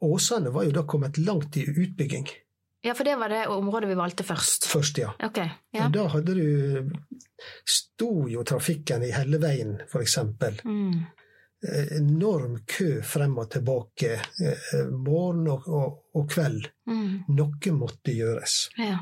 [0.06, 2.30] Åsane var jo da kommet langt i utbygging.
[2.82, 4.70] Ja, for det var det området vi valgte først?
[4.72, 5.12] Først, ja.
[5.24, 5.89] Okay, ja.
[5.92, 6.92] Da hadde du
[7.68, 10.60] Sto jo trafikken i Helleveien, eksempel.
[10.68, 11.06] Mm.
[11.96, 16.70] Enorm kø frem og tilbake eh, morgen og, og, og kveld.
[16.88, 17.13] Mm.
[17.36, 18.58] Noe måtte gjøres.
[18.80, 19.02] Ja.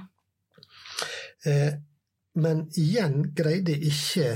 [1.46, 1.74] Eh,
[2.42, 4.32] men igjen greide ikke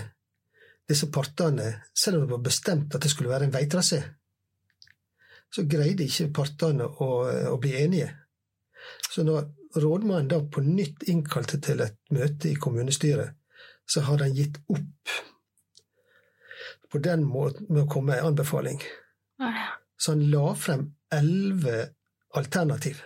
[0.89, 4.01] disse partene, selv om det var bestemt at det skulle være en veitrasé,
[5.51, 7.11] så greide ikke partene å,
[7.51, 8.09] å bli enige.
[9.11, 13.35] Så når rådmannen da på nytt innkalte til et møte i kommunestyret,
[13.87, 15.15] så hadde han gitt opp
[16.91, 18.81] på den måten med å komme med en anbefaling.
[19.97, 21.89] Så han la frem elleve
[22.35, 23.01] alternativ.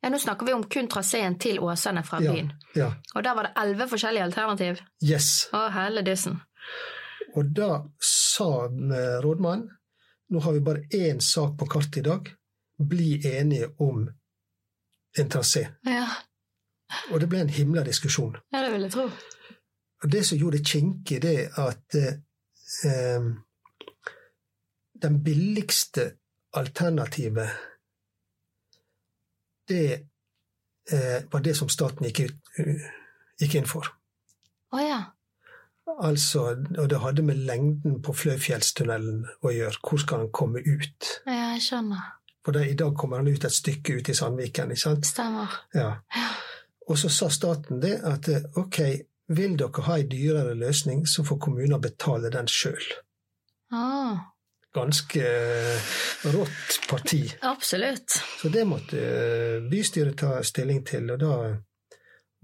[0.00, 2.52] Ja, Nå snakker vi om kun traseen til Åsane fra byen.
[2.74, 2.92] ja.
[3.14, 4.80] Og da var det elleve forskjellige alternativ?
[5.04, 5.48] Yes.
[5.52, 6.40] Å, hele dyssen.
[7.36, 8.66] Og da sa
[9.22, 9.68] rådmannen
[10.30, 12.28] nå har vi bare én sak på kartet i dag.
[12.78, 14.04] Bli enige om
[15.18, 15.66] en trasé.
[15.86, 16.06] Ja.
[17.10, 18.36] Og det ble en himla diskusjon.
[18.52, 19.10] ja, det vil jeg tro.
[20.02, 23.22] Og det som gjorde det kinkig, det er at eh,
[25.02, 26.12] den billigste
[26.52, 27.50] alternativet,
[29.68, 29.92] det
[30.92, 32.20] eh, var det som staten gikk,
[32.58, 32.86] ut,
[33.40, 33.92] gikk inn for.
[34.72, 35.00] Å ja.
[36.00, 39.80] Altså, og det hadde med lengden på Fløyfjellstunnelen å gjøre.
[39.82, 41.08] Hvor skal den komme ut?
[41.26, 42.04] Ja, jeg skjønner.
[42.44, 45.06] For det, i dag kommer han ut et stykke ut i Sandviken, ikke sant?
[45.06, 45.52] Stemmer.
[45.76, 45.90] Ja.
[46.88, 48.78] Og så sa staten det at eh, ok,
[49.36, 52.82] vil dere ha ei dyrere løsning, så får kommuner betale den sjøl.
[53.76, 54.16] Ah,
[54.74, 55.90] Ganske eh,
[56.30, 57.24] rått parti.
[57.42, 58.16] absolutt.
[58.40, 61.34] Så det måtte eh, bystyret ta stilling til, og da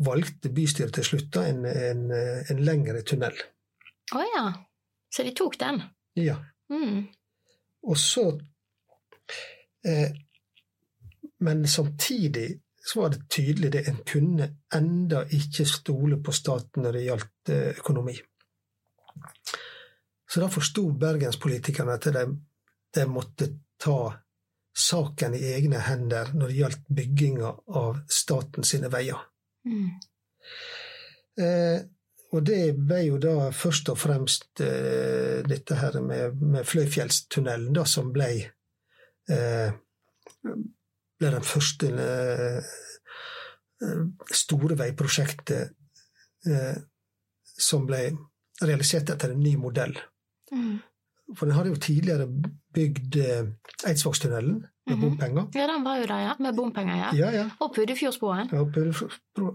[0.07, 3.33] valgte bystyret til slutt en, en, en lengre tunnel.
[4.13, 4.45] Å ja.
[5.09, 5.81] Så de tok den?
[6.21, 6.37] Ja.
[6.69, 7.07] Mm.
[7.87, 8.27] Og så
[9.87, 10.11] eh,
[11.39, 16.93] Men samtidig så var det tydelig det en kunne enda ikke stole på staten når
[16.93, 18.15] det gjaldt eh, økonomi.
[20.31, 22.25] Så da forsto bergenspolitikerne at de,
[22.95, 23.51] de måtte
[23.83, 23.99] ta
[24.77, 29.23] saken i egne hender når det gjaldt bygginga av staten sine veier.
[29.67, 29.91] Mm.
[31.43, 31.79] Eh,
[32.37, 37.87] og det ble jo da først og fremst eh, dette her med, med Fløyfjellstunnelen, da,
[37.89, 38.31] som ble,
[39.27, 42.75] ble den første eh,
[44.33, 45.73] store veiprosjektet
[46.47, 46.77] eh,
[47.43, 48.03] som ble
[48.63, 49.97] realisert etter en ny modell.
[50.53, 50.79] Mm.
[51.35, 52.29] For den hadde jo tidligere
[52.77, 53.45] bygd eh,
[53.89, 55.01] Eidsvågstunnelen med -hmm.
[55.01, 55.47] bompenger.
[55.55, 56.37] Ja, den var jo der, ja.
[56.39, 57.15] Med bompenger, ja.
[57.15, 57.51] ja, ja.
[57.61, 58.49] Og Puddefjordsbroen.
[58.53, 58.65] Ja,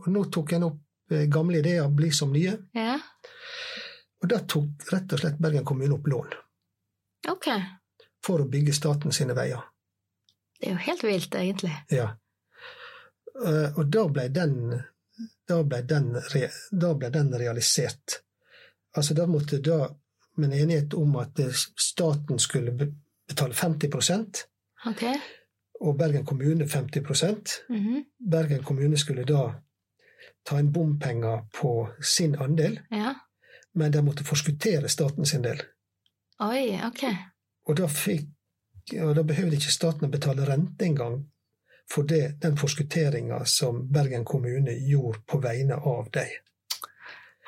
[0.07, 0.81] Nå tok en opp
[1.11, 2.57] eh, gamle ideer bli som nye.
[2.73, 2.99] Ja.
[4.21, 6.27] Og da tok rett og slett Bergen kommune opp lån.
[7.29, 7.47] Ok.
[8.25, 9.63] For å bygge staten sine veier.
[10.59, 11.73] Det er jo helt vilt, egentlig.
[11.89, 12.11] Ja.
[13.45, 14.57] Eh, og da ble den,
[15.49, 16.11] da ble den,
[16.71, 18.21] da ble den realisert.
[18.93, 19.87] Altså da måtte da
[20.35, 21.39] med en enighet om at
[21.79, 22.71] staten skulle
[23.27, 24.45] betale 50
[24.85, 25.17] okay.
[25.79, 27.01] og Bergen kommune 50
[27.69, 28.03] mm -hmm.
[28.31, 29.61] Bergen kommune skulle da
[30.43, 33.15] ta inn bompenger på sin andel, ja.
[33.73, 35.61] men de måtte forskuttere staten sin del.
[36.39, 37.03] Oi, ok.
[37.71, 38.27] Og da, fikk,
[38.99, 41.21] og da behøvde ikke staten å betale rente engang
[41.91, 46.33] for det, den forskutteringa som Bergen kommune gjorde på vegne av dem.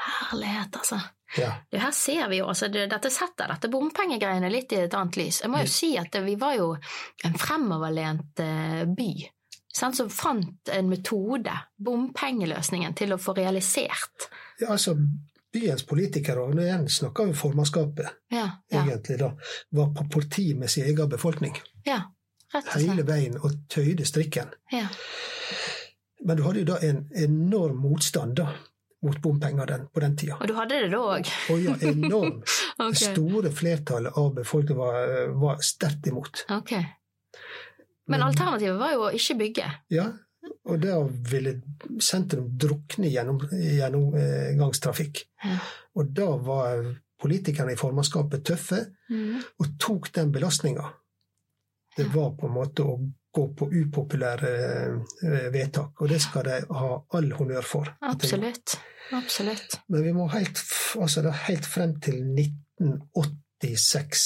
[0.04, 1.00] Herlighet, altså.
[1.38, 1.52] Ja.
[1.72, 5.20] Det her ser vi jo, altså, det, dette setter dette bompengegreiene litt i et annet
[5.20, 5.42] lys.
[5.44, 6.74] Jeg må jo si at vi var jo
[7.26, 9.12] en fremoverlent eh, by.
[9.74, 14.30] Sant, som fant en metode, bompengeløsningen, til å få realisert.
[14.62, 14.94] Ja, altså
[15.54, 18.82] byens politikere, og nå igjen snakker vi formannskapet, ja, ja.
[18.82, 19.32] egentlig da,
[19.78, 21.56] var på parti med sin egen befolkning.
[21.88, 22.02] Ja,
[22.54, 22.90] rett og slett.
[22.90, 24.54] Hele veien og tøyde strikken.
[24.74, 24.88] Ja.
[26.24, 28.54] Men du hadde jo da en enorm motstand, da
[29.04, 30.38] mot bompenger den, på den tida.
[30.40, 31.30] Og du hadde det da òg?
[31.52, 32.44] Å ja, enormt.
[32.80, 32.94] okay.
[32.94, 36.46] Det store flertallet av befolkningen var, var sterkt imot.
[36.56, 36.72] Ok.
[36.78, 39.68] Men, Men alternativet var jo å ikke bygge?
[39.92, 40.08] Ja,
[40.64, 40.98] og da
[41.30, 41.58] ville
[42.04, 45.26] sentrum drukne gjennom gjennomgangstrafikk.
[45.44, 45.58] Ja.
[46.00, 46.86] Og da var
[47.24, 48.80] politikerne i formannskapet tøffe
[49.12, 49.42] mm.
[49.60, 50.88] og tok den belastninga.
[51.96, 52.96] Det var på en måte å
[53.34, 54.50] gå på upopulære
[55.26, 57.90] eh, vedtak, og det skal de ha all honnør for.
[58.06, 58.78] Absolutt.
[59.14, 59.80] Absolutt.
[59.92, 60.58] Men vi må helt,
[61.02, 64.26] altså helt frem til 1986,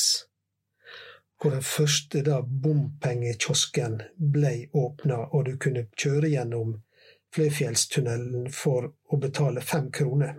[1.41, 6.76] hvor den første da bompengekiosken ble åpna, og du kunne kjøre gjennom
[7.36, 10.38] Fløyfjellstunnelen for å betale fem kroner.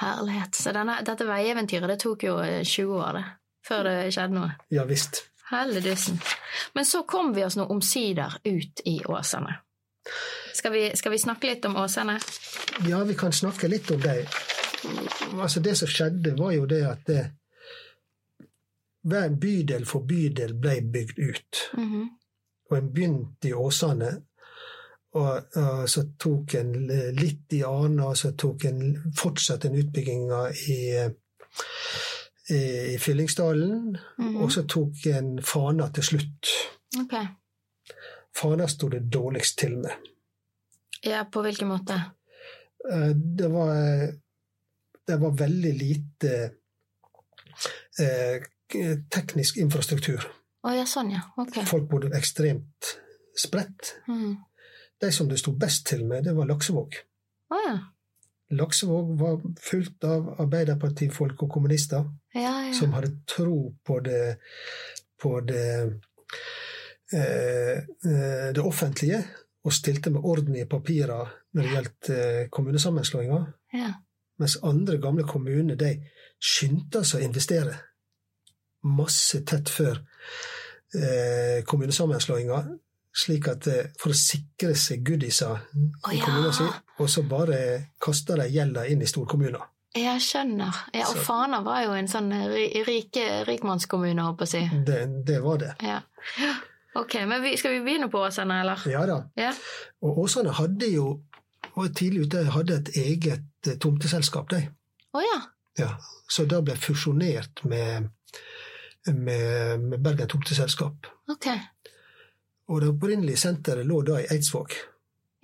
[0.00, 0.58] Herlighet.
[0.58, 3.24] Så denne, dette veieventyret det tok jo 20 år, det,
[3.64, 4.50] før det skjedde noe?
[4.74, 5.22] Ja visst.
[5.50, 6.18] Helledussen.
[6.74, 9.60] Men så kom vi oss nå omsider ut i Åsane.
[10.54, 12.18] Skal vi, skal vi, snakke litt om Åsane?
[12.88, 14.26] Ja, vi kan snakke litt om det.
[15.40, 17.22] Altså, det som skjedde, var jo det at det,
[19.04, 21.64] hver bydel for bydel ble bygd ut.
[21.76, 22.06] Mm -hmm.
[22.70, 24.22] Og en begynte i Åsane,
[25.12, 26.72] og, og, så tok en
[27.16, 31.10] litt i Arna, og så tok en fortsatte en utbygginga i
[32.50, 34.42] i Fyllingsdalen, mm -hmm.
[34.42, 36.46] og så tok en Fana til slutt.
[37.04, 37.26] Okay.
[38.36, 39.92] Fana sto det dårligst til med.
[41.02, 41.94] Ja, på hvilken måte?
[42.92, 43.74] Eh, det var,
[45.06, 46.50] det var veldig lite
[48.00, 48.42] eh,
[49.12, 50.24] teknisk infrastruktur.
[50.64, 51.20] Oh, ja, sånn, ja.
[51.36, 51.64] Okay.
[51.68, 52.94] Folk bodde ekstremt
[53.36, 53.98] spredt.
[54.08, 54.38] Mm.
[55.00, 56.96] De som det sto best til med, det var Laksevåg.
[57.52, 57.76] Oh, ja.
[58.54, 62.04] Laksevåg var fullt av arbeiderpartifolk og kommunister
[62.36, 62.72] ja, ja.
[62.76, 64.36] som hadde tro på det,
[65.20, 65.68] på det,
[67.12, 69.24] eh, eh, det offentlige,
[69.64, 73.46] og stilte med orden i papirer når det gjaldt eh, kommunesammenslåinger.
[73.76, 73.94] Ja.
[74.40, 75.96] Mens andre gamle kommuner de
[76.40, 77.76] skyndte seg å investere
[78.84, 80.00] masse tett før
[80.94, 82.62] eh, kommunesammenslåinga
[83.14, 87.58] slik at eh, for å sikre seg goodiesa oh, i kommunen sin, og så bare
[88.02, 89.70] kaster de gjelda inn i storkommuner.
[89.94, 90.78] Jeg skjønner.
[90.90, 92.32] Ja, og Fana var jo en sånn
[92.88, 94.62] rike, rikmannskommune, holdt på å si.
[94.86, 95.70] Det, det, var det.
[95.86, 96.00] Ja.
[96.98, 98.82] Ok, men vi, skal vi begynne på Åsane, eller?
[98.90, 99.20] Ja da.
[99.38, 99.52] Ja.
[100.02, 101.12] Og Åsane hadde jo
[101.74, 104.60] var tidlig ute hadde et eget eh, tomteselskap, de.
[105.14, 105.40] Oh, ja.
[105.78, 105.90] ja.
[106.30, 108.10] Så det ble fusjonert med,
[109.12, 111.06] med, med Bergen Tomteselskap.
[111.36, 111.58] Okay.
[112.68, 114.72] Og det opprinnelige senteret lå da i Eidsvåg.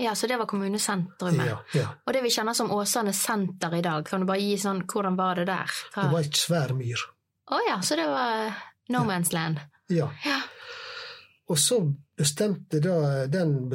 [0.00, 1.46] Ja, så det var kommunesentrumet.
[1.46, 1.88] Ja, ja.
[2.06, 5.18] Og det vi kjenner som Åsane senter i dag, kan du bare gi sånn Hvordan
[5.18, 5.74] var det der?
[5.92, 6.06] Hva?
[6.06, 7.02] Det var et svær myr.
[7.50, 8.54] Å oh, ja, så det var
[8.94, 9.60] no man's land.
[9.92, 10.08] Ja.
[10.24, 10.38] ja.
[11.52, 11.82] Og så
[12.16, 13.74] bestemte da den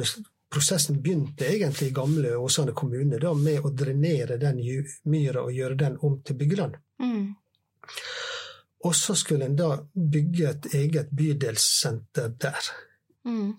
[0.50, 4.58] prosessen begynte egentlig i gamle Åsane kommune da med å drenere den
[5.04, 6.78] myra og gjøre den om til byggeland.
[7.02, 7.34] Mm.
[8.86, 12.68] Og så skulle en da bygge et eget bydelssenter der.
[13.26, 13.54] Mm.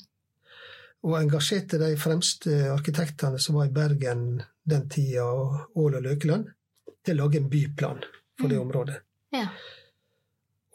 [1.07, 4.21] Og engasjerte de fremste arkitektene som var i Bergen
[4.67, 5.25] den tida,
[5.75, 6.47] Ål og Løkeland,
[7.05, 7.99] til å lage en byplan
[8.39, 8.65] for det Mm.
[8.67, 8.97] området.
[9.36, 9.47] Ja.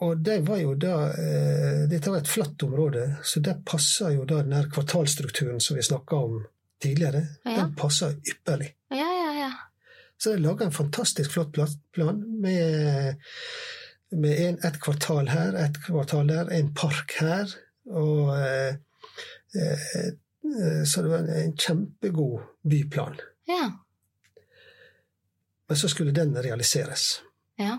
[0.03, 4.25] Og det var jo da eh, Dette var et flatt område, så det passa jo
[4.25, 6.41] da den her kvartalstrukturen som vi snakka om
[6.83, 7.27] tidligere.
[7.45, 7.57] Ja.
[7.61, 8.73] Den passa ypperlig.
[8.91, 9.53] Ja, ja, ja.
[10.19, 11.55] Så de laga en fantastisk flott
[11.93, 13.17] plan med,
[14.13, 17.51] med en, et kvartal her, et kvartal der, en park her.
[17.91, 18.75] Og eh,
[19.55, 23.17] eh, eh, Så det var en, kjempegod byplan.
[23.49, 23.71] Ja.
[25.69, 27.23] Men så skulle den realiseres.
[27.59, 27.79] Ja.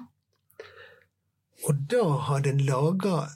[1.68, 3.28] Og da hadde en laga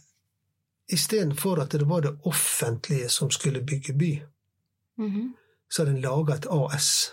[0.90, 4.22] Istedenfor at det var det offentlige som skulle bygge by,
[4.98, 5.34] Mhm.
[5.70, 7.12] så hadde en laga et AS.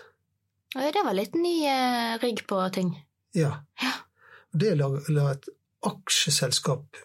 [0.73, 1.57] Det var litt ny
[2.23, 2.93] rigg på ting.
[3.33, 3.51] Ja.
[3.81, 3.91] Ja.
[4.53, 5.49] Det la, la et
[5.85, 6.97] aksjeselskap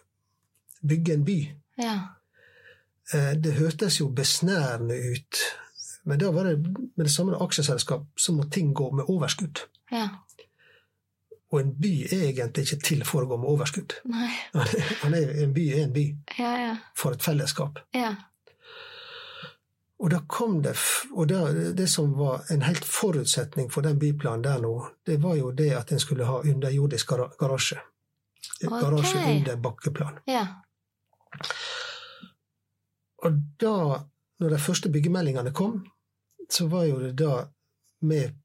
[0.87, 1.37] bygge en by.
[1.81, 1.95] Ja.
[3.13, 5.41] Eh, Det hørtes jo besnærende ut,
[6.05, 6.57] men da var det
[6.97, 9.59] med det samme aksjeselskap så må ting gå med overskudd.
[9.91, 10.07] Ja.
[11.51, 13.97] Og en by er egentlig ikke til for å gå med overskudd.
[14.07, 14.29] Nei.
[15.43, 16.05] En by er en by
[16.39, 16.75] Ja, ja.
[16.95, 17.79] for et fellesskap.
[17.93, 18.15] Ja.
[20.01, 20.73] Og da kom det,
[21.13, 21.41] og da,
[21.77, 24.71] det som var en helt forutsetning for den byplanen der nå,
[25.05, 27.29] det var jo det at en skulle ha underjordisk gara-
[28.61, 29.17] garasje.
[29.19, 29.37] okay.
[29.37, 30.19] Under bakkeplan.
[30.25, 30.45] Ja.
[33.23, 33.31] Og
[33.61, 33.75] da,
[34.41, 35.81] når de første byggemeldingene kom,
[36.51, 37.45] så var jo det da
[38.01, 38.37] med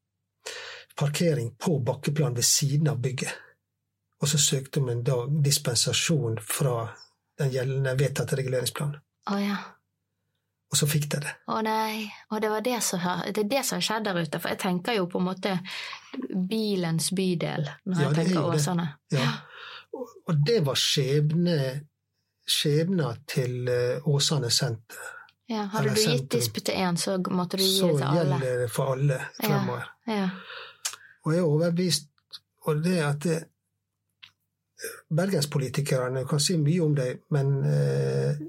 [0.97, 3.33] parkering på bakkeplan ved siden av bygget.
[4.21, 6.89] Og så søkte vi dag dispensasjon fra
[7.39, 9.01] den gjeldende vedtatte reguleringsplanen.
[9.31, 9.57] Oh, ja.
[10.73, 11.33] Og så fikk de det.
[11.53, 12.07] Å nei.
[12.33, 14.41] Og det var det har det er det som har skjedd der ute.
[14.41, 15.53] For jeg tenker jo på en måte
[16.49, 18.61] bilens bydel når Ja, jeg det er tenker det.
[18.61, 18.87] Åsane.
[19.15, 19.29] Ja.
[19.97, 21.59] Og, det var skjebne
[22.47, 25.13] skjebna til eh, Åsane senter.
[25.51, 25.65] Ja.
[25.73, 28.39] Hadde du gitt disp til én, så måtte du gi det til alle.
[28.39, 29.89] Så gjelder det for alle fremover.
[30.07, 30.29] Ja.
[31.25, 32.13] Og jeg er overbevist
[32.67, 33.37] Og det at det,
[35.17, 38.41] Bergenspolitikerne kan si mye om det, men eh,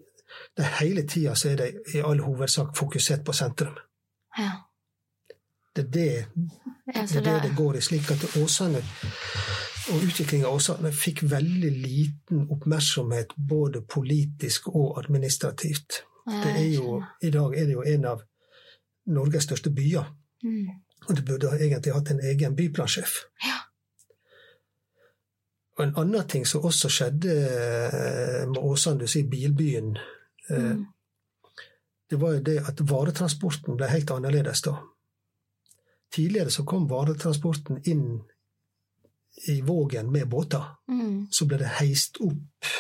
[0.58, 3.78] det hele tida så er de i all hovedsak fokusert på sentrum.
[4.38, 4.52] ja.
[5.78, 6.26] Det er det
[6.96, 7.82] ja det, det det, det går i.
[7.82, 8.82] Slik at Åsane
[9.88, 16.02] og utviklinga av Åsane fikk veldig liten oppmerksomhet både politisk og administrativt.
[16.28, 16.98] Det er jo.
[17.24, 18.24] I dag er det jo en av
[19.16, 20.10] Norges største byer,
[20.44, 20.68] mm.
[21.08, 23.22] og det burde egentlig hatt en egen byplansjef.
[23.46, 23.62] Ja.
[25.78, 29.98] Og en annen ting som også skjedde eh, med Åsane, du sier bilbyen,
[30.50, 30.86] eh, Mm.
[32.10, 34.78] det var jo det at varetransporten ble helt annerledes da.
[36.12, 38.22] Tidligere så kom varetransporten inn
[39.48, 40.64] i Vågen med båter.
[40.90, 41.28] Mm.
[41.32, 42.72] Så ble det heist opp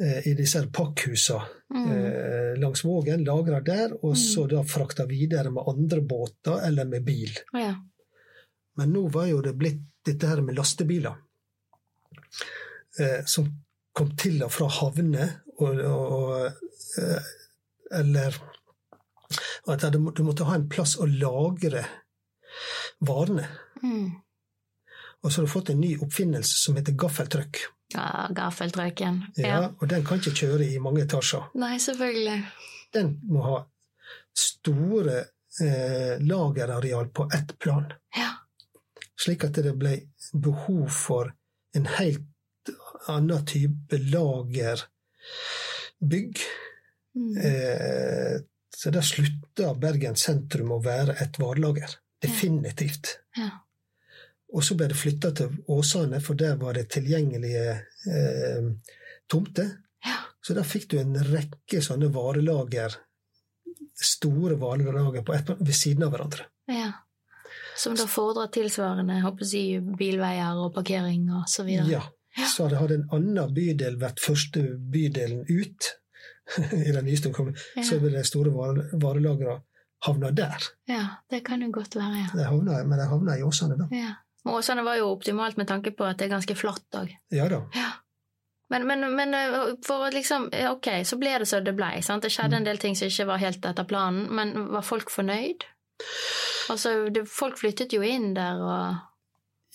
[0.00, 1.90] eh, i disse pakkhusa Mm.
[1.90, 7.04] eh, langs Vågen, lagra der, og så da frakta videre med andre båter eller med
[7.06, 7.30] bil.
[7.52, 7.76] Ja.
[8.76, 11.14] Men nå var jo det blitt dette her med lastebiler,
[12.98, 13.46] eh, som
[13.94, 16.46] kom til og fra havner, og, og
[16.98, 17.30] eh,
[17.92, 18.34] Eller
[19.66, 21.84] at du måtte ha en plass å lagre
[22.98, 23.46] varene.
[23.82, 24.10] Mm.
[25.22, 27.56] Og så har du fått en ny oppfinnelse som heter gaffeltrøkk.
[27.94, 29.22] ja Gaffeltrøkken.
[29.36, 31.42] Ja, Og den kan ikke kjøre i mange etasjer.
[31.54, 32.38] Nei, selvfølgelig.
[32.94, 33.58] Den må ha
[34.36, 35.18] store
[35.60, 37.92] eh, lagerareal på ett plan.
[38.16, 38.30] Ja.
[39.20, 40.00] Slik at det ble
[40.32, 41.32] behov for
[41.76, 42.26] en helt
[43.08, 44.86] annen type lagerbygg.
[47.14, 47.36] Mm.
[47.36, 48.40] Eh,
[48.76, 51.90] så da slutta Bergen sentrum å være et varelager.
[52.22, 53.18] Definitivt.
[53.36, 53.42] Ja.
[53.42, 53.50] Ja.
[54.52, 57.66] Og så ble det flytta til Åsane, for der var det tilgjengelige
[58.10, 58.64] eh,
[59.30, 59.68] tomter.
[60.04, 60.16] Ja.
[60.42, 62.96] Så da fikk du en rekke sånne varelager,
[64.00, 66.48] store varelager på et, ved siden av hverandre.
[66.72, 66.90] ja.
[67.80, 69.60] Som da fordrer tilsvarende jeg håper si,
[69.98, 71.88] bilveier og parkering og så videre.
[72.36, 72.44] Ja.
[72.46, 74.60] Så hadde en annen bydel vært første
[74.92, 75.88] bydelen ut
[76.86, 77.82] i den nyeste kommunen, Ja.
[77.88, 79.62] så ville de store vare, varelagrene
[80.06, 80.66] havna der.
[80.90, 82.28] Ja, det kan jo godt være, ja.
[82.36, 83.88] Det havna, men de havna i Åsane, da.
[83.96, 84.12] ja.
[84.44, 87.12] Men Åsane var jo optimalt med tanke på at det er ganske flatt òg.
[87.34, 87.64] Ja da.
[87.76, 87.90] Ja.
[88.70, 91.90] Men, men, men øh, for å liksom Ok, så ble det som det ble.
[92.06, 92.22] Sant?
[92.22, 95.66] Det skjedde en del ting som ikke var helt etter planen, men var folk fornøyd?
[96.70, 99.06] Altså, det, folk flyttet jo inn der og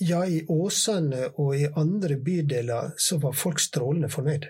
[0.03, 4.47] Ja, i Åsane og i andre bydeler så var folk strålende fornøyd.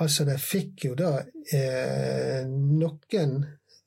[0.00, 1.18] Altså, de fikk jo da
[1.52, 3.34] eh, Noen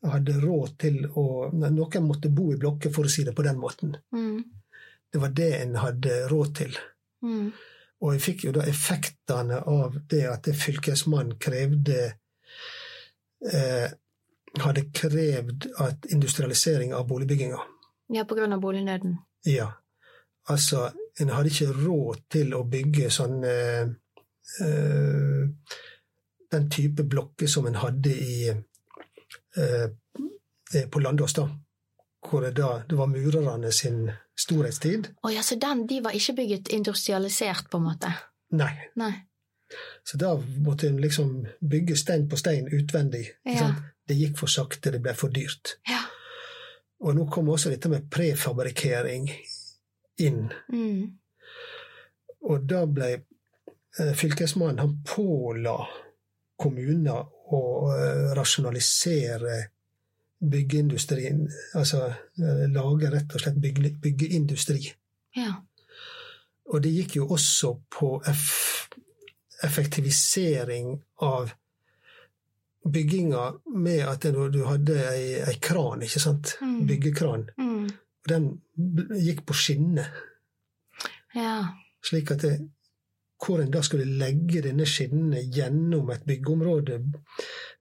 [0.08, 3.58] hadde råd til å Noen måtte bo i blokker, for å si det på den
[3.62, 3.98] måten.
[4.14, 4.38] mm,
[5.14, 6.78] Det var det en hadde råd til.
[7.24, 7.52] mm,
[8.02, 12.02] Og jeg fikk jo da effektene av det at det fylkesmannen krevde
[13.54, 13.88] eh,
[14.58, 17.60] Hadde krevd at industrialisering av boligbygginga.
[18.10, 19.18] Ja, på grunn av bolignøden.
[19.46, 19.68] Ja.
[20.50, 20.88] Altså,
[21.20, 23.90] en hadde ikke råd til å bygge sånn eh,
[24.64, 25.74] eh,
[26.48, 29.88] Den type blokker som en hadde i eh,
[30.90, 31.50] på Landås, da.
[32.24, 34.08] Hvor det, da, det var murerne sin
[34.40, 35.12] storhetstid.
[35.24, 38.12] Oh, ja, så den, de var ikke bygget industrialisert, på en måte?
[38.58, 38.74] Nei.
[38.96, 39.14] Nei.
[40.04, 43.26] Så da måtte en liksom bygge stein på stein utvendig.
[43.44, 43.74] Ja.
[44.08, 45.76] Det gikk for sakte, det ble for dyrt.
[45.90, 46.06] Ja.
[47.04, 49.28] Og nå kom også dette med prefabrikkering
[50.24, 50.46] inn.
[50.74, 51.18] Mm.
[52.48, 55.76] Og da ble eh, fylkesmannen Han påla
[56.58, 57.62] kommuner å
[57.94, 59.58] eh, rasjonalisere
[60.40, 61.46] byggeindustrien.
[61.78, 64.92] Altså eh, lage rett og slett bygge, byggeindustri.
[65.38, 65.56] Ja.
[66.68, 68.52] Og det gikk jo også på eff
[69.66, 70.92] effektivisering
[71.26, 71.50] av
[72.94, 76.54] bygginga med at du hadde ei, ei kran, ikke sant?
[76.62, 76.80] Mm.
[76.88, 77.48] Byggekran.
[77.58, 77.88] Mm.
[77.90, 78.50] Og den
[79.24, 80.12] gikk på skinner.
[81.36, 81.58] Ja.
[82.06, 82.54] Slik at det,
[83.44, 87.02] hvor en da skulle legge denne skinnene gjennom et byggeområde,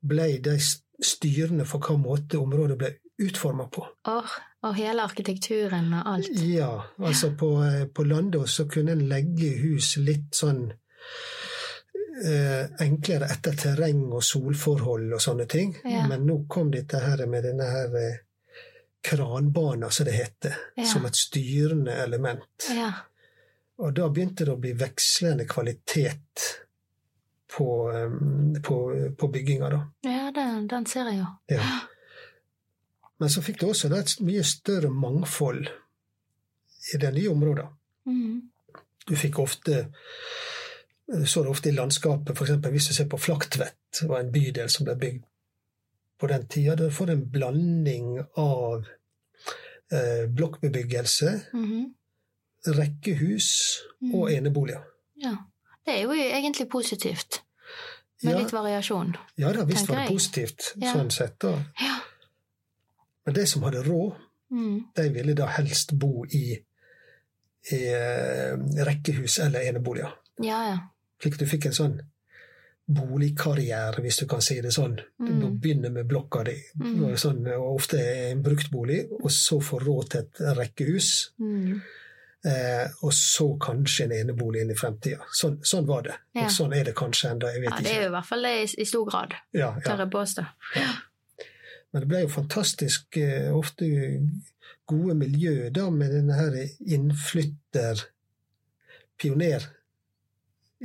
[0.00, 0.56] ble de
[1.04, 2.92] styrende for hva måte området ble
[3.26, 3.84] utforma på.
[4.12, 6.42] Og, og, hele arkitekturen og alt.
[6.44, 7.50] Ja, altså på,
[7.94, 10.66] på Landås så kunne en legge hus litt sånn
[12.24, 15.74] eh, enklere etter terreng og solforhold og sånne ting.
[15.84, 16.06] Ja.
[16.10, 18.22] Men nå kom dette her med denne her eh,
[19.06, 20.84] kranbana, som det heter, Ja.
[20.84, 22.68] som et styrende element.
[22.74, 22.92] Ja.
[23.78, 26.46] Og da begynte det å bli vekslende kvalitet
[27.52, 28.76] på, um, på,
[29.18, 29.80] på bygginga, da.
[30.04, 31.26] ja den, den ser jeg jo.
[31.54, 31.62] Ja.
[33.18, 35.68] Men så fikk du også et mye større mangfold
[36.94, 37.68] i de nye områdene.
[38.06, 38.42] Mm.
[39.08, 39.86] Du fikk ofte
[41.26, 42.50] så det ofte i landskapet, f.eks.
[42.66, 43.76] hvis du ser på Flaktvet,
[44.10, 45.22] var en bydel som ble bygd
[46.18, 46.74] på den tida.
[46.74, 48.86] Du får en blanding av
[49.92, 51.94] eh, blokkbebyggelse, Mhm.
[52.66, 53.48] rekkehus
[54.12, 54.34] og Mm.
[54.36, 54.82] eneboliger.
[55.22, 55.36] Ja.
[55.86, 57.42] Det er jo egentlig positivt,
[58.22, 59.16] med Ja, litt variasjon.
[59.36, 60.92] ja da, visst var det positivt, Ja.
[60.92, 61.38] sånn sett.
[61.38, 61.52] da.
[61.80, 61.98] Ja.
[63.26, 64.14] Men de som hadde råd,
[64.50, 64.84] Mm.
[64.94, 66.52] de ville da helst bo i,
[67.72, 68.56] i eh,
[68.86, 70.12] rekkehus eller eneboliger.
[70.38, 70.78] Ja, ja.
[71.20, 72.00] Slik at du fikk en sånn
[72.88, 74.96] boligkarriere, hvis du kan si det sånn.
[75.18, 75.58] Du må Mm.
[75.60, 77.16] begynne med blokka di, Mm.
[77.16, 77.98] sånn, og ofte
[78.30, 81.30] en bruktbolig, og så få råd til et rekkehus.
[81.40, 81.82] Mm.
[82.46, 85.24] Eh, og så kanskje en enebolig inn i fremtida.
[85.34, 86.14] Sånn, sånn var det.
[86.36, 86.44] Ja.
[86.46, 87.56] Og sånn er det kanskje ennå, ja.
[87.82, 90.44] Det er jo i hvert fall det i, i stor grad, Ja, tør jeg påstå.
[91.90, 93.84] Men det ble jo fantastisk eh, ofte
[94.86, 96.52] gode miljø da med denne her
[96.86, 97.94] innflytter
[99.16, 99.62] Pioner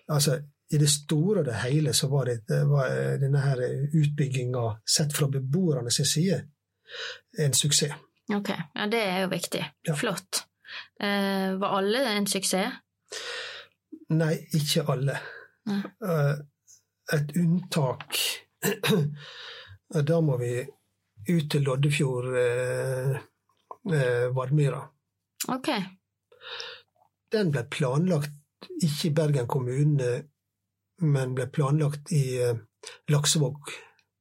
[0.09, 0.39] Altså,
[0.73, 2.89] I det store og det hele så var, det, det var
[3.21, 3.61] denne her
[3.93, 6.39] utbygginga, sett fra beboerne sin side,
[7.39, 7.93] en suksess.
[8.33, 9.61] Ok, ja, det er jo viktig.
[9.99, 10.47] Flott.
[11.01, 12.73] Eh, var alle en suksess?
[14.13, 15.19] Nei, ikke alle.
[15.69, 15.83] Nei.
[16.09, 16.35] Eh,
[17.13, 18.19] et unntak
[20.11, 20.53] da må vi
[21.29, 23.17] ut til Loddefjord, eh,
[23.93, 24.81] eh, Vardmyra.
[25.53, 25.69] Ok.
[27.33, 30.11] Den ble planlagt ikke i Bergen kommune,
[31.03, 32.59] men ble planlagt i eh,
[33.11, 33.71] Laksevåg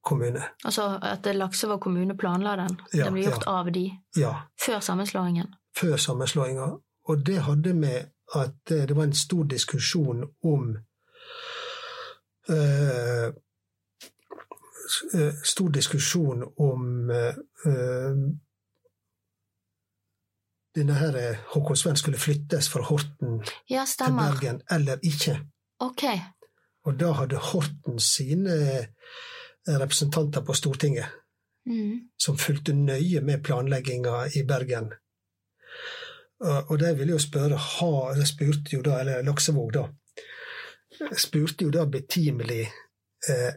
[0.02, 0.42] kommune.
[0.64, 2.78] Altså at Laksevåg kommune planla den?
[2.92, 3.58] Ja, den ble gjort ja.
[3.58, 3.86] av de
[4.18, 5.54] Ja, før sammenslåingen?
[5.78, 6.66] før sammenslåinga.
[7.08, 10.76] Og det hadde med at eh, det var en stor diskusjon om
[15.44, 17.36] Stor diskusjon om eh,
[17.66, 18.16] eh,
[20.76, 21.18] denne her
[21.52, 24.16] Håkon Sven skulle flyttes fra Horten Ja, til.
[24.16, 25.38] Bergen eller ikke.
[25.80, 26.18] Okay.
[26.84, 28.86] Og da hadde Horten sine eh,
[29.78, 31.06] representanter på Stortinget,
[31.66, 32.00] Mm.
[32.18, 34.88] som fulgte nøye med planlegginga i Bergen.
[36.42, 39.84] Og de ville jo spørre ha, de spurte jo da, eller Laksevåg da,
[41.18, 42.62] spurte jo da betimelig
[43.28, 43.52] eh,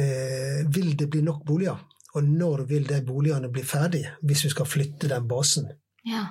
[0.00, 1.78] eh, vil det bli nok boliger,
[2.14, 5.68] og når vil de boligene bli ferdige, hvis vi skal flytte den basen.
[6.08, 6.26] Ja.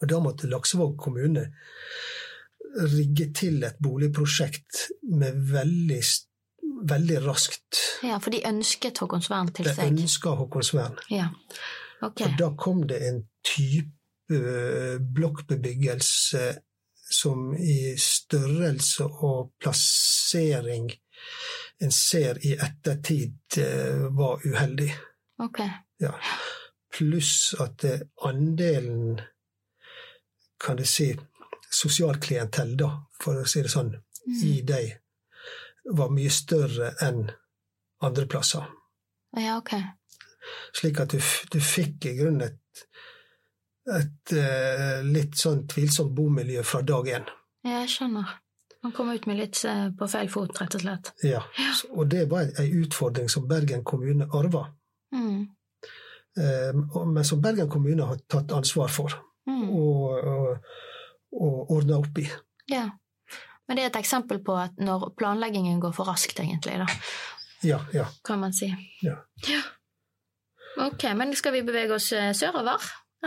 [0.00, 1.48] Og da måtte Laksevåg kommune
[2.74, 6.00] rigge til et boligprosjekt med veldig,
[6.90, 7.80] veldig raskt.
[8.02, 9.92] ja, for de ønsket Håkonsvern til De seg.
[9.92, 10.98] ønska Håkonsvern.
[11.10, 11.28] Ja.
[12.02, 12.26] Okay.
[12.26, 16.42] Og da kom det en type eh, blokkbebyggelse
[17.10, 20.90] som i størrelse og plassering
[21.78, 24.90] en ser i ettertid eh, var uheldig.
[25.42, 25.60] Ok.
[26.02, 26.14] Ja.
[26.94, 29.20] Pluss at eh, andelen,
[30.64, 31.10] kan du si,
[31.70, 32.90] sosialklientell, da,
[33.20, 33.92] for å si det sånn,
[34.44, 34.94] i deg,
[35.84, 37.26] de var mye større enn
[38.04, 38.64] andre plasser.
[39.36, 39.74] Ja, ok.
[40.76, 41.20] Slik at du,
[41.52, 42.84] du fikk i grunnen et,
[43.92, 47.26] et eh, litt sånn tvilsomt bomiljø fra dag én.
[47.64, 48.30] Jeg skjønner.
[48.84, 51.12] Han kom ut med litt eh, på feil fot, rett og slett.
[51.24, 51.40] Ja.
[51.96, 54.66] Og det var ei utfordring som Bergen kommune arva,
[55.14, 55.46] Mm.
[56.36, 56.72] eh,
[57.06, 59.12] men som Bergen kommune har tatt ansvar for
[59.46, 59.68] Mm.
[59.70, 60.64] og, og,
[61.32, 62.24] og ordna opp i.
[62.72, 62.86] Ja.
[63.68, 66.86] Men det er et eksempel på at når planleggingen går for raskt, egentlig, da,
[67.64, 68.06] Ja, ja.
[68.24, 68.66] kan man si.
[69.02, 69.16] Ja.
[69.48, 69.60] Ja.
[70.86, 72.80] Ok, men skal vi bevege oss eh, sørover,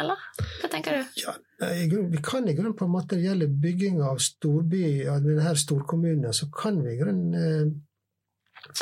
[0.03, 0.23] eller?
[0.61, 1.19] Hva tenker du?
[1.23, 6.83] ja vi kan i grunnen på gjelder bygging av storby, av denne storkommunen, så kan
[6.83, 8.81] vi i grunnen eh,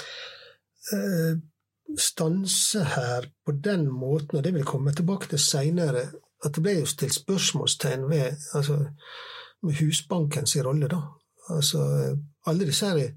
[0.93, 1.37] eh,
[1.97, 6.09] stanse her på den måten, og det vil komme tilbake til seinere,
[6.43, 8.81] at det ble jo stilt spørsmålstegn ved altså,
[9.63, 11.01] Husbankens rolle, da.
[11.49, 13.13] Altså, alle disse her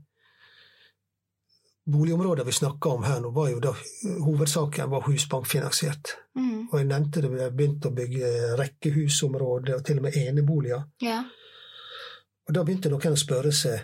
[1.89, 3.73] boligområdene vi snakker om her nå, var jo da
[4.25, 6.15] hovedsaken var husbankfinansiert.
[6.37, 6.69] Mm.
[6.69, 10.85] Og jeg nevnte det, vi har begynt å bygge rekkehusområder og til og med eneboliger.
[11.03, 11.23] Ja.
[12.49, 13.81] Og da begynte noen å spørre seg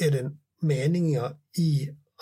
[0.00, 0.22] er det
[0.66, 1.72] meninga i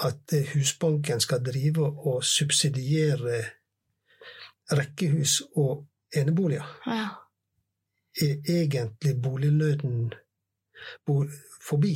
[0.04, 3.40] at eh, Husbanken skal drive og subsidiere
[4.72, 5.86] rekkehus og
[6.16, 6.76] eneboliger.
[6.86, 7.08] ja.
[8.18, 10.08] Er egentlig bolignøden
[11.06, 11.20] bo
[11.62, 11.92] forbi?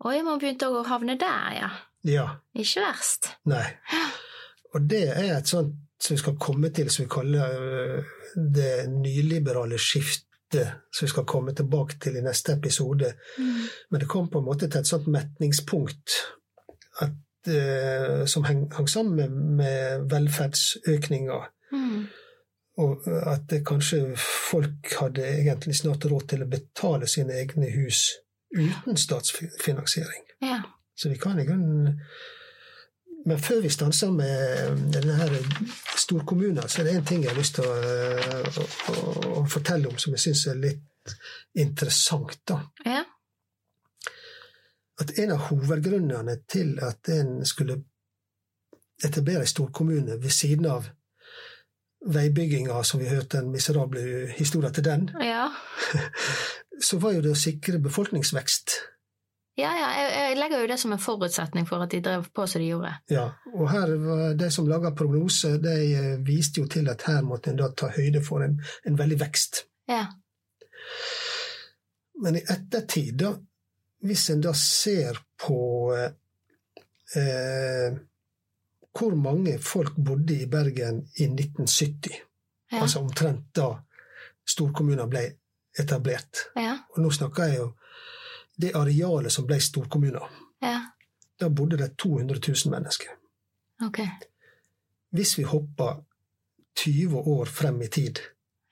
[0.00, 1.70] Oi, man begynte å havne der, ja.
[2.08, 2.26] Ja.
[2.56, 3.34] Ikke verst.
[3.50, 3.66] Nei.
[4.72, 8.12] Og det er et sånt som vi skal komme til, som vi kaller øh,
[8.56, 13.12] det nyliberale skiftet, som vi skal komme tilbake til i neste episode.
[13.36, 13.66] Mm.
[13.90, 16.16] Men det kom på en måte til et sånt metningspunkt
[17.04, 21.42] at, eh, som hang, hang sammen med, med velferdsøkninga.
[21.76, 22.00] Mm.
[22.80, 28.06] Og at det kanskje folk hadde egentlig snart råd til å betale sine egne hus
[28.56, 30.22] uten statsfinansiering.
[30.40, 30.62] Ja.
[30.96, 32.00] Så vi kan i grunnen
[33.26, 35.34] Men før vi stanser med denne her
[35.96, 39.02] storkommunen, så er det én ting jeg har lyst til å, å, å,
[39.42, 41.12] å fortelle om som jeg syns er litt
[41.54, 42.38] interessant.
[42.48, 42.62] da.
[42.86, 43.02] ja.
[45.00, 47.76] At en av hovedgrunnene til at en skulle
[49.04, 50.88] etablere en storkommune ved siden av
[52.00, 55.48] veibygginga, som vi hørte en miserable historie til den, Ja.
[56.84, 58.78] så var jo det å sikre befolkningsvekst.
[59.60, 62.62] Ja, ja, jeg, legger jo det som en forutsetning for at de drev på som
[62.62, 62.92] de gjorde.
[63.12, 67.20] Ja, og her var de som laga prognoser, de eh, viste jo til at her
[67.26, 68.56] måtte en da ta høyde for en,
[68.88, 69.64] en veldig vekst.
[69.90, 70.04] Ja.
[72.22, 73.34] Men i ettertid, da,
[74.06, 75.58] hvis en da ser på
[75.98, 76.10] eh,
[78.96, 82.16] hvor mange folk bodde i Bergen i 1970,
[82.70, 82.84] Ja.
[82.84, 83.72] altså omtrent da
[84.46, 85.24] storkommuner ble
[85.82, 86.78] etablert, Ja.
[86.94, 87.68] og nå snakker jeg jo
[88.60, 90.28] det arealet som ble storkommuner,
[90.62, 90.80] ja.
[91.48, 93.08] bodde det 200 000 mennesker.
[93.86, 94.08] Okay.
[95.12, 95.94] Hvis vi hoppa
[96.76, 98.20] 20 år frem i tid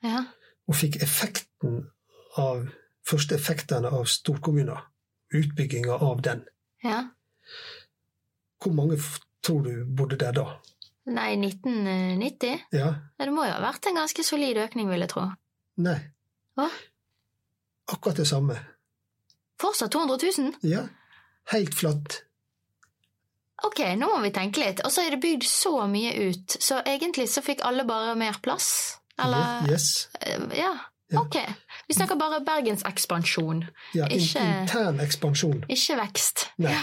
[0.04, 0.24] Ja.
[0.68, 1.90] og fikk effekten
[2.36, 2.68] av
[3.08, 4.84] første effektene av storkommuner,
[5.34, 6.44] utbygginga av den,
[6.84, 7.08] Ja.
[8.62, 8.98] Hvor mange
[9.42, 10.44] tror du bodde der da?
[11.06, 12.58] Nei, 1990?
[12.72, 12.94] Ja?
[13.18, 15.24] Det må jo ha vært en ganske solid økning, vil jeg tro.
[15.78, 15.96] Nei.
[16.58, 16.68] Hva?
[17.92, 18.58] Akkurat det samme.
[19.60, 20.52] Fortsatt 200 000?
[20.62, 20.84] Ja.
[21.52, 22.22] Helt flatt.
[23.66, 24.80] Ok, nå må vi tenke litt.
[24.86, 28.36] Og så er det bygd så mye ut, så egentlig så fikk alle bare mer
[28.44, 28.68] plass?
[29.18, 30.08] Eller Yes.
[30.20, 30.74] Eh, Ja.
[31.10, 31.20] Ja.
[31.22, 31.36] Ok.
[31.88, 33.64] Vi snakker bare bergensekspansjon,
[33.94, 35.64] Ja, Ikke- intern ekspansjon.
[35.68, 36.48] ikke vekst.
[36.58, 36.72] Nei.
[36.72, 36.82] Ja.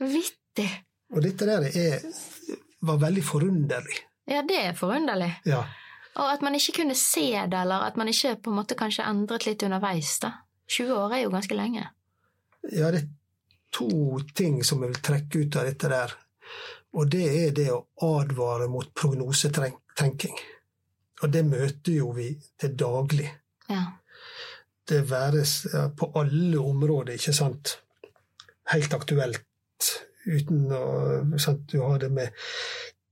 [0.00, 0.70] Vittig.
[1.12, 2.00] Og dette der er,
[2.82, 3.98] var veldig forunderlig.
[4.28, 5.32] Ja, det er forunderlig.
[5.44, 5.64] Ja.
[6.16, 9.04] Og at man ikke kunne se det, eller at man ikke på en måte kanskje
[9.04, 10.18] endret litt underveis.
[10.22, 10.32] da.
[10.68, 11.88] 20 år er jo ganske lenge.
[12.72, 13.08] ja, det er
[13.72, 16.14] to ting som jeg vil trekke ut av dette der.
[16.96, 20.38] Og det er det å advare mot prognosetenking.
[21.22, 23.28] Og det møter jo vi til daglig.
[23.68, 23.84] Ja.
[24.88, 25.66] Det væres
[25.98, 27.76] på alle områder, ikke sant.
[28.72, 29.44] Helt aktuelt.
[30.26, 31.66] Uten å sant?
[31.70, 32.32] Du har det med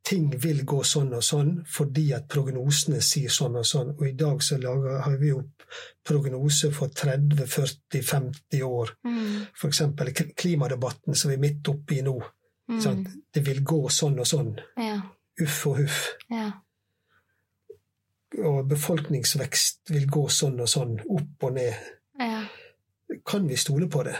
[0.05, 3.94] ting vil gå sånn og sånn fordi at prognosene sier sånn og sånn.
[3.96, 5.40] Og i dag så lager, har vi jo
[6.07, 8.92] prognoser for 30-40-50 år.
[9.09, 9.46] Mm.
[9.68, 12.18] Eksempel klimadebatten som vi er midt oppe i nå.
[12.68, 13.07] Mm.
[13.32, 14.52] Det vil gå sånn og sånn.
[14.80, 15.00] Ja.
[15.44, 16.02] Uff og huff.
[16.32, 16.50] Ja.
[18.44, 20.98] Og befolkningsvekst vil gå sånn og sånn.
[21.05, 21.90] Opp og ned.
[22.20, 22.44] ja.
[23.24, 24.14] Kan vi stole på det?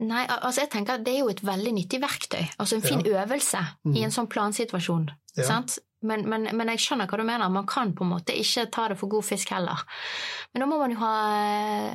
[0.00, 2.42] Nei, altså jeg tenker at det er jo et veldig nyttig verktøy.
[2.58, 3.96] Altså en fin øvelse Mm.
[3.96, 5.10] i en sånn plansituasjon.
[5.36, 5.44] Ja.
[5.48, 5.78] Sant?
[6.02, 7.48] Men, men, men jeg skjønner hva du mener.
[7.48, 9.84] Man kan på en måte ikke ta det for god fisk heller.
[10.52, 11.12] Men da må man jo ha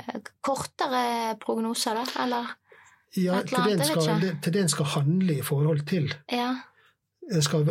[0.08, 2.06] eh, kortere prognoser, da?
[2.24, 2.54] Eller?
[3.18, 6.08] Ja, Et eller annet, skal, det, til det en skal handle i forhold til.
[6.32, 6.54] Ja.
[7.32, 7.66] En skal,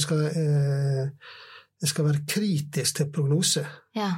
[0.00, 1.08] skal, eh,
[1.84, 3.66] skal være kritisk til prognose.
[3.96, 4.10] Ja.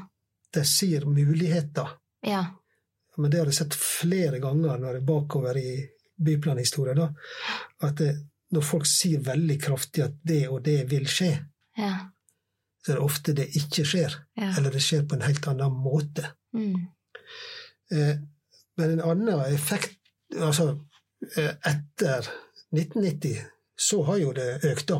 [0.55, 1.97] Det sier muligheter.
[2.27, 2.45] Ja.
[3.17, 5.71] Men det har jeg sett flere ganger når jeg er bakover i
[6.27, 6.95] byplanhistorie.
[6.97, 7.07] Da,
[7.87, 8.11] at det,
[8.53, 11.33] når folk sier veldig kraftig at det og det vil skje,
[11.79, 11.93] Ja.
[12.85, 14.15] så er det ofte det ikke skjer.
[14.37, 14.53] ja.
[14.57, 16.31] Eller det skjer på en helt annen måte.
[16.57, 16.87] Mm.
[17.93, 18.17] Eh,
[18.77, 19.93] men en annen effekt
[20.37, 20.81] Altså,
[21.37, 22.27] eh, etter
[22.75, 23.37] 1990
[23.79, 24.97] så har jo det økt, da.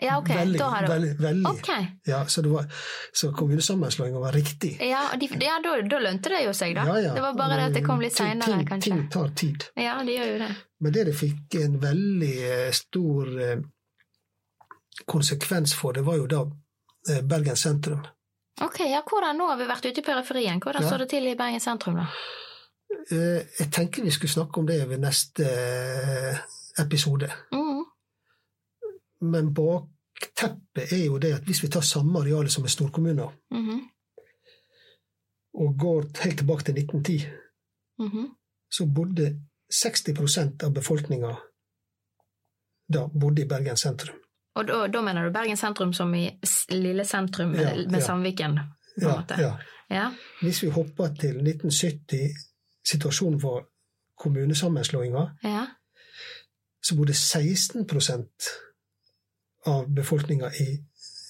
[0.00, 0.28] Ja, ok.
[0.28, 0.58] Veldig.
[0.58, 1.46] da har det veldig, veldig.
[1.50, 1.68] Ok.
[2.08, 2.64] Ja, så, det var,
[3.12, 4.78] så kommunesammenslåinga var riktig.
[4.80, 6.86] Ja, de, ja da, da lønte det jo seg, da.
[6.88, 7.14] Ja, ja.
[7.14, 8.94] Det var bare det at det kom litt seinere, kanskje.
[8.94, 9.66] Ting tar tid.
[9.76, 10.50] Ja, det gjør jo det.
[10.80, 13.58] Men det det fikk en veldig eh, stor eh,
[15.04, 16.40] konsekvens for, det var jo da
[17.10, 18.00] eh, Bergen sentrum.
[18.64, 20.60] Ok, ja, hvordan Nå har vi vært ute i periferien.
[20.60, 22.08] Hvordan står det til i Bergen sentrum, da?
[23.10, 25.46] Jeg tenker vi skulle snakke om det ved neste
[26.80, 27.30] episode.
[27.54, 27.84] Mm.
[29.20, 33.80] Men bakteppet er jo det at hvis vi tar samme arealet som en storkommune, Mhm.
[35.54, 37.26] og går helt tilbake til 1910,
[37.98, 38.28] Mhm.
[38.70, 39.40] så bodde
[39.72, 41.34] 60% av befolkninga
[42.92, 44.16] da bodde i Bergen sentrum.
[44.54, 46.30] Og da, da mener du Bergen sentrum som i
[46.70, 48.00] lille sentrum Ja, med, ja.
[48.00, 48.58] Sandviken?
[49.02, 49.56] På Ja, ja.
[49.90, 50.10] Ja.
[50.42, 52.34] Hvis vi hopper til 1970,
[52.86, 53.66] situasjonen for
[54.18, 55.66] kommunesammenslåinga, ja.
[56.82, 57.86] så bodde 16
[59.66, 60.68] av befolkninga i,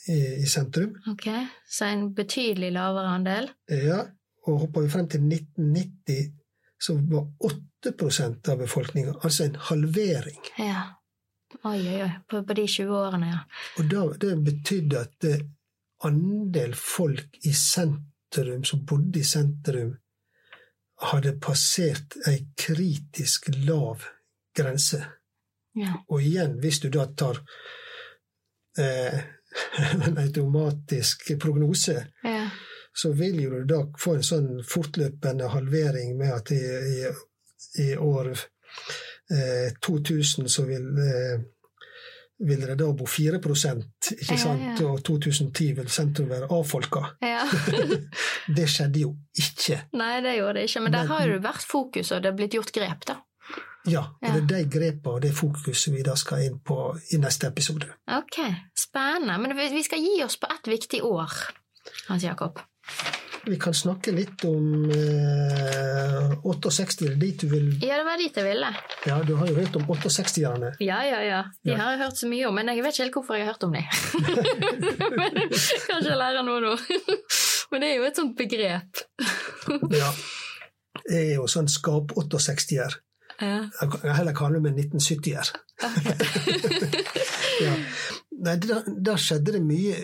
[0.08, 0.94] i, i sentrum.
[1.12, 1.28] Ok,
[1.68, 3.50] så en betydelig lavere andel.
[3.70, 4.04] Ja,
[4.46, 6.32] og hopper vi frem til 1990,
[6.80, 7.26] så var
[7.86, 10.40] 8% av befolkninga, altså en halvering.
[10.58, 10.88] Ja.
[11.64, 12.10] Oi, oi, oi.
[12.30, 13.40] På, på de 20 årene, ja.
[13.80, 15.38] Og da, det betydde at det,
[16.06, 19.96] andel folk i sentrum, som bodde i sentrum,
[21.10, 24.04] hadde passert ei kritisk lav
[24.56, 25.04] grense.
[25.76, 25.94] ja.
[26.08, 27.40] Og igjen, hvis du da tar
[30.06, 32.50] en automatisk prognose, ja.
[32.94, 37.00] så vil jo du da få en sånn fortløpende halvering med at i, i,
[37.84, 41.40] i år eh, 2000 så vil, eh,
[42.46, 43.56] vil det da bo 4 ikke
[44.38, 44.80] sant?
[44.80, 44.86] ja.
[44.86, 47.08] Og 2010 vil sentrum være avfolka.
[47.22, 47.46] ja.
[48.56, 49.76] Det skjedde jo ikke.
[49.94, 50.80] Nei, det gjorde det ikke.
[50.82, 53.20] Men der Men- har jo vært fokus, og det har blitt gjort grep, da.
[53.88, 54.32] Ja, Ja.
[54.34, 56.76] det er de grepene og det fokuset vi da skal inn på
[57.12, 57.86] i neste episode.
[58.08, 58.40] Ok,
[58.76, 59.38] spennende.
[59.40, 61.30] Men vi skal gi oss på ett viktig år,
[62.08, 62.60] Hans Jakob.
[63.46, 68.36] Vi kan snakke litt om eh, 68, er dit du vil Ja, det var dit
[68.36, 68.68] jeg ville.
[69.06, 70.74] Ja, du har jo hørt om 68-erne.
[70.84, 71.42] Ja, ja, ja.
[71.64, 71.76] De Ja.
[71.78, 73.64] har jeg hørt så mye om, men jeg vet ikke helt hvorfor jeg har hørt
[73.64, 73.84] om dem.
[75.88, 76.76] Kanskje jeg lærer noe nå.
[77.70, 79.02] Men det er jo et sånt begrep.
[79.94, 80.10] Ja.
[81.06, 82.96] Det er jo sånn skap 68-er.
[82.96, 82.96] Ja.
[83.40, 85.50] Jeg heller kalle meg 1970-er.
[87.64, 87.74] ja.
[88.40, 88.80] Nei, da,
[89.10, 89.96] da skjedde det mye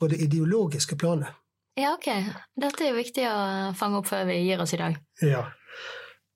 [0.00, 1.30] på det ideologiske planet.
[1.78, 2.08] ja, ok.
[2.60, 3.36] Dette er jo viktig å
[3.78, 4.98] fange opp før vi gir oss i dag.
[5.22, 5.44] Ja.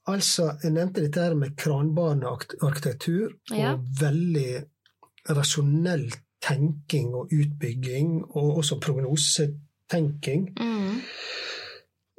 [0.08, 3.74] Altså, jeg nevnte dette her med kranbanearkitektur Ja.
[3.74, 4.64] og veldig
[5.36, 6.06] rasjonell
[6.40, 10.46] tenking og utbygging, og også prognosetenking.
[10.58, 11.00] Mm.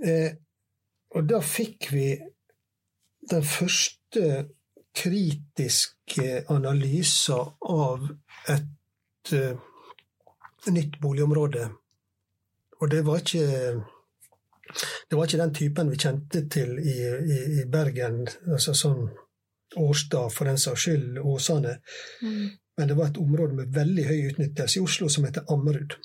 [0.05, 0.32] Eh,
[1.15, 2.11] og da fikk vi
[3.32, 4.26] den første
[4.96, 8.10] kritiske analysen av
[8.50, 9.54] et uh,
[10.74, 11.70] nytt boligområde.
[12.80, 13.46] Og det var ikke
[15.10, 19.08] det var ikke den typen vi kjente til i, i, i Bergen, altså sånn
[19.78, 21.76] Årstad for den saks skyld, Åsane.
[22.26, 22.46] Mm.
[22.78, 25.98] Men det var et område med veldig høy utnyttelse i Oslo som heter Ammerud.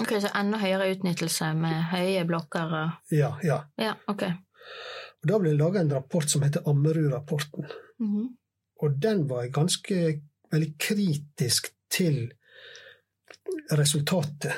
[0.00, 3.60] Ok, Så enda høyere utnyttelse med høye blokker og Ja, ja.
[3.78, 4.24] Ja, ok.
[5.22, 7.66] Og Da ble det laga en rapport som heter Ammerud-rapporten.
[8.00, 8.28] Mhm.
[8.82, 10.20] Og den var ganske
[10.50, 12.32] veldig kritisk til
[13.70, 14.52] resultatet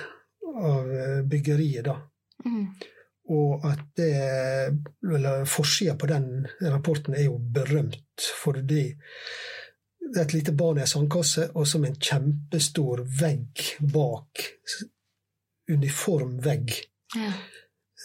[0.57, 1.99] av eh, byggeriet, da.
[2.45, 2.67] Mhm.
[3.35, 8.83] Og at det Forsida på den rapporten er jo berømt fordi
[10.13, 13.63] det er et lite barn i ei sandkasse, og som en kjempestor vegg
[13.93, 14.45] bak.
[15.73, 16.75] Uniform vegg
[17.17, 17.33] Ja.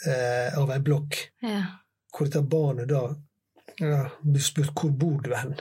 [0.08, 1.18] eh, av ei blokk.
[1.44, 1.66] Ja.
[2.12, 3.02] Hvor dette barnet da
[3.80, 5.54] ja, blir spurt hvor bor du hen.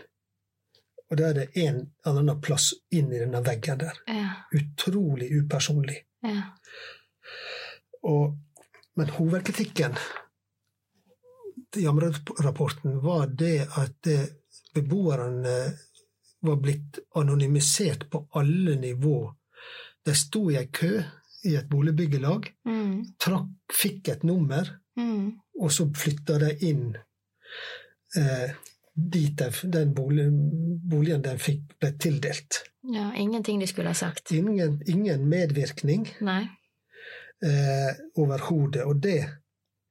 [1.10, 4.00] Og da er det en eller annen plass inn i denne veggen der.
[4.08, 4.30] Ja.
[4.56, 6.02] Utrolig upersonlig.
[6.26, 6.42] Ja.
[8.08, 8.34] Og,
[8.96, 9.96] men hovedkritikken
[11.76, 14.24] i Ammerud-rapporten var det at eh,
[14.74, 15.56] beboerne
[16.40, 19.18] var blitt anonymisert på alle nivå.
[20.06, 20.92] De sto i ei kø
[21.48, 23.04] i et boligbyggelag, Mm.
[23.20, 25.36] trakk, fikk et nummer, Mm.
[25.58, 26.96] Og så flytter de inn
[28.16, 28.50] eh,
[28.94, 30.28] dit de, den bolig,
[30.90, 32.64] boligen de fikk, ble tildelt.
[32.94, 33.12] ja.
[33.14, 34.30] Ingenting de skulle ha sagt.
[34.32, 36.08] Ingen, ingen medvirkning.
[36.20, 36.48] Nei.
[37.42, 38.82] eh, overhodet.
[38.84, 39.28] Og det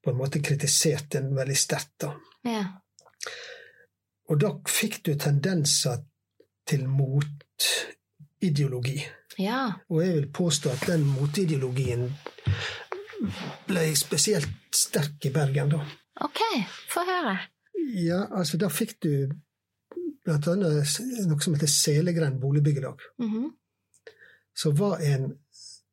[0.03, 2.01] på en måte kritiserte en veldig sterkt.
[2.01, 2.11] da.
[2.45, 2.65] Ja.
[4.30, 5.97] Og da fikk du tendenser
[6.68, 9.05] til motideologi.
[9.39, 9.72] Ja.
[9.89, 12.11] Og jeg vil påstå at den motideologien
[13.68, 15.82] ble spesielt sterk i Bergen da.
[16.26, 16.39] Ok,
[16.91, 17.38] få høre.
[17.93, 19.11] Ja, altså da fikk du
[20.26, 20.97] blant annet
[21.30, 22.99] noe som heter Selegrend boligbyggelag.
[23.24, 23.51] Mhm.
[24.57, 25.32] Som var en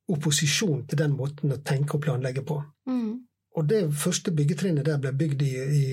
[0.09, 2.57] opposisjon til den måten å tenke og planlegge på.
[2.89, 3.23] Mm.
[3.57, 5.85] Og det første byggetrinnet der ble bygd i, i,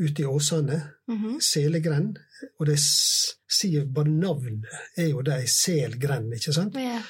[0.00, 1.36] ute i Åsane, Mhm.
[1.40, 2.18] Selegrend.
[2.58, 4.64] Og det sier bare navnet
[4.96, 6.74] er jo det ei selgrend, ikke sant?
[6.80, 7.02] Ja.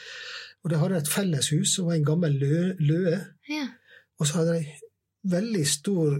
[0.64, 3.18] Og det hadde et felleshus var en gammel lø, løe.
[3.50, 3.66] Ja.
[4.18, 6.18] Og så hadde de veldig stor,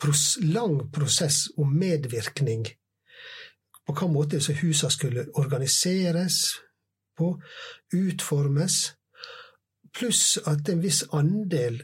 [0.00, 2.68] pros, lang prosess om medvirkning
[3.84, 6.38] på hva måte disse husene skulle organiseres
[7.18, 7.34] på,
[7.94, 8.78] utformes,
[9.94, 11.80] pluss at en viss andel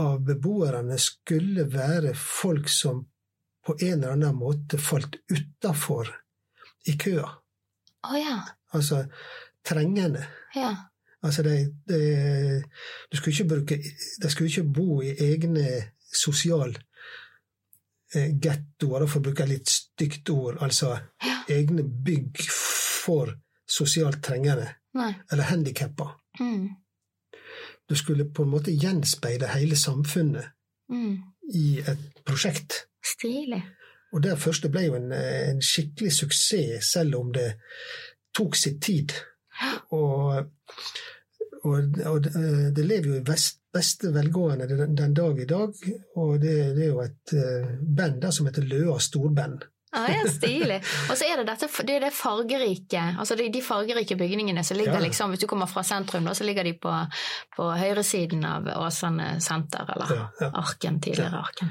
[0.00, 3.04] av beboerne skulle være folk som
[3.64, 6.10] på en eller annen måte falt utafor
[6.90, 7.28] i køa.
[8.04, 8.40] Å ja.
[8.76, 9.04] Altså
[9.64, 10.26] trengende.
[10.56, 10.74] Ja.
[11.24, 11.54] Altså de,
[11.88, 11.98] de,
[13.12, 13.78] du skulle ikke bruke,
[14.22, 15.64] de skulle ikke bo i egne
[16.14, 16.74] sosial
[18.14, 20.58] eh, gettoer, for å bruke et litt stygt ord.
[20.62, 21.38] Altså Ja.
[21.48, 23.32] egne bygg for
[23.66, 25.14] sosialt trengende, Nei.
[25.32, 26.10] eller handikappa.
[26.40, 26.68] Mm.
[27.88, 30.50] Du skulle på en måte gjenspeile hele samfunnet
[30.90, 31.16] Mm.
[31.54, 32.86] i et prosjekt.
[33.04, 33.62] Stilig.
[34.12, 37.54] Og det første ble jo en, en skikkelig suksess, selv om det
[38.36, 39.12] tok sin tid.
[39.90, 40.46] Og,
[41.64, 45.72] og, og det- det lever jo i vest, beste velgående den, den dag i dag.
[46.16, 49.64] Og det, det er jo et eh, band der som heter Løa Storband.
[49.94, 50.80] Ja, ja, stilig.
[51.10, 54.96] Og så er det dette, det det fargerike, altså de, de fargerike bygningene som ligger
[54.98, 55.02] Ja.
[55.04, 56.90] liksom, hvis du kommer fra sentrum, da, så ligger de på,
[57.56, 60.48] på høyresiden av Åsane senter, eller Ja, ja.
[60.64, 61.70] Arken, tidligere Arken.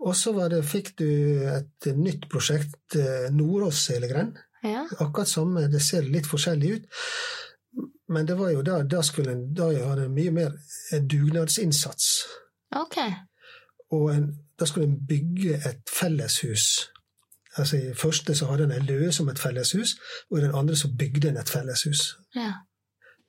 [0.00, 1.08] Og så var det, fikk du
[1.56, 4.36] et nytt prosjekt, eh, Nordås Selegren.
[4.66, 4.86] Ja.
[4.98, 6.88] Akkurat samme, det ser litt forskjellig ut.
[8.08, 10.52] Men det var jo da, da skulle en da hadde en mye mer
[10.94, 12.10] en dugnadsinnsats.
[12.76, 12.98] Ok.
[13.94, 16.90] Og en, da skulle en bygge et felleshus.
[17.56, 19.96] Altså I første så hadde en ei løe som et felleshus,
[20.30, 22.16] og i den andre så bygde en et felleshus.
[22.36, 22.52] Ja.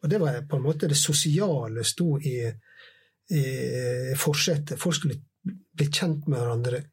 [0.03, 2.37] Og det var på en måte det sosiale sto i,
[3.33, 3.43] i
[4.15, 4.79] forsetet.
[4.79, 5.17] Folk skulle
[5.77, 6.83] bli kjent med hverandre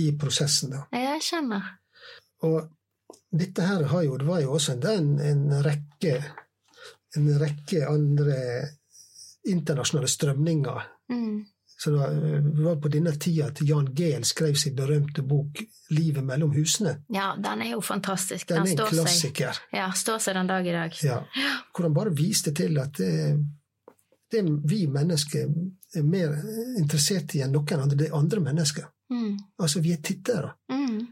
[0.00, 0.72] i prosessen.
[0.72, 0.86] da.
[0.92, 1.68] Jeg skjønner.
[2.48, 2.70] Og
[3.30, 6.14] dette her har jo, det var jo også en, en, rekke,
[7.16, 8.38] en rekke andre
[9.48, 10.86] internasjonale strømninger.
[11.12, 11.44] Mm.
[11.76, 12.10] Så det var,
[12.56, 15.58] det var på denne tida at Jan Gehl skrev sin berømte bok
[15.90, 16.94] 'Livet mellom husene'.
[17.12, 18.48] Ja, den er jo fantastisk.
[18.48, 19.42] Den er en står seg,
[19.72, 20.96] ja, står seg den dag i dag.
[21.04, 21.18] Ja,
[21.74, 23.36] hvor han bare viste til at det,
[24.32, 25.50] det vi mennesker
[25.94, 26.38] er mer
[26.78, 28.88] interessert i enn noen andre, det er andre mennesker.
[29.12, 29.36] Mm.
[29.60, 30.54] Altså, vi er tittere.
[30.72, 31.02] Mm.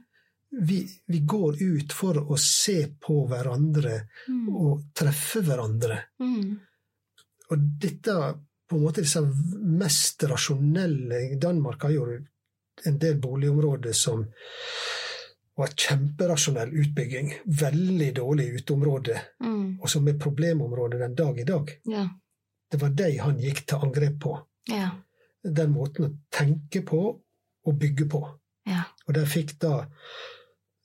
[0.52, 3.94] Vi, vi, går ut for å se på hverandre
[4.28, 4.48] mm.
[4.52, 5.98] og treffe hverandre.
[6.20, 6.56] Mm.
[7.52, 8.16] Og dette
[8.68, 9.22] på en måte disse
[9.80, 12.04] mest rasjonelle Danmark har jo
[12.88, 14.24] en del boligområder som
[15.56, 17.32] var kjemperasjonell utbygging.
[17.44, 19.80] Veldig dårlig uteområde, mm.
[19.80, 21.72] og som er problemområde den dag i dag.
[21.84, 22.06] Ja.
[22.72, 24.36] Det var de han gikk til angrep på.
[24.72, 24.88] Ja.
[25.44, 27.02] Den måten å tenke på
[27.62, 28.22] og bygge på.
[28.68, 28.86] Ja.
[29.06, 29.82] Og der fikk da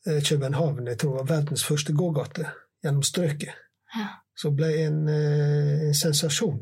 [0.07, 2.45] København jeg tror var verdens første gågate
[2.83, 3.53] gjennom strøket.
[3.95, 4.07] Ja.
[4.37, 6.61] Så ble en en sensasjon.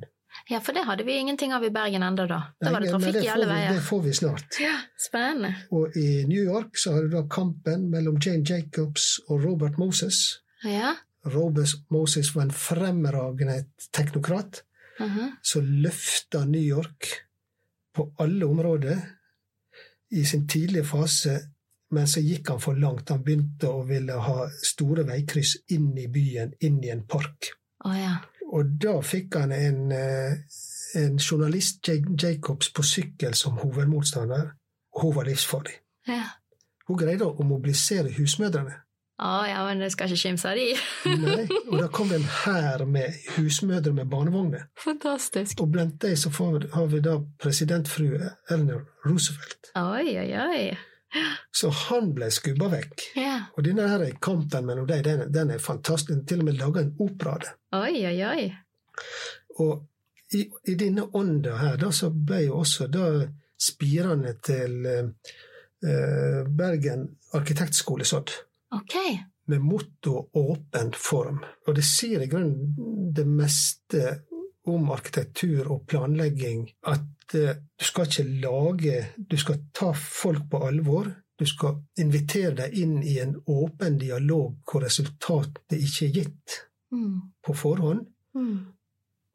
[0.50, 2.42] Ja, for det hadde vi ingenting av i Bergen ennå, da.
[2.62, 3.74] Da var det trafikk i alle veier.
[3.74, 4.60] Det får vi snart.
[4.62, 4.76] Ja,
[5.08, 5.56] spennende.
[5.74, 10.42] Og i New York så har du da kampen mellom Jane Jacobs og Robert Moses.
[10.64, 10.94] Ja.
[11.34, 14.62] Robert Moses var en fremragende teknokrat
[15.00, 15.32] uh -huh.
[15.42, 17.08] som løfta New York
[17.96, 19.02] på alle områder
[20.12, 21.40] i sin tidlige fase
[21.96, 23.10] men så gikk han for langt.
[23.14, 27.52] Han begynte å ville ha store veikryss inn i byen, inn i en park.
[27.86, 28.18] Oh, ja.
[28.52, 30.38] Og da fikk han en, eh,
[31.02, 34.52] en journalist, Jacobs, på sykkel som hovedmotstander.
[34.96, 35.80] Og hun var livsfarlig.
[36.08, 36.26] Ja.
[36.88, 38.82] Hun greide å mobilisere husmødrene.
[39.16, 40.74] Å oh, ja, men det skal ikke kimse av de.
[41.22, 44.66] Nei, og da kom det en hær med husmødre med barnevogner.
[44.84, 45.62] Fantastisk.
[45.64, 46.34] Og blant dem så
[46.74, 48.20] har vi da presidentfrue
[48.50, 49.72] Eleanor Roosevelt.
[49.80, 50.60] Oi, oi, oi.
[51.52, 53.10] Så han ble skubba vekk.
[53.18, 53.48] Yeah.
[53.56, 56.26] Og denne her kampen mellom dem, den, den, er fantastisk.
[56.28, 57.54] Til og med laga en opera av det.
[57.80, 58.46] Oi, oi, oi.
[59.64, 63.08] Og i, i denne ånda her, da, så ble jo også da
[63.62, 67.08] spirene til eh, Bergen
[67.38, 68.34] arkitektskole sådd.
[68.76, 69.20] Okay.
[69.48, 71.44] Med motto 'åpen form'.
[71.68, 74.22] Og det sier i grunnen det meste
[74.72, 80.62] om arkitektur og planlegging at uh, du skal ikke lage Du skal ta folk på
[80.68, 81.12] alvor.
[81.36, 86.60] Du skal invitere dem inn i en åpen dialog hvor resultatet ikke er gitt
[86.92, 87.20] mm.
[87.44, 88.06] på forhånd.
[88.36, 88.60] Mm.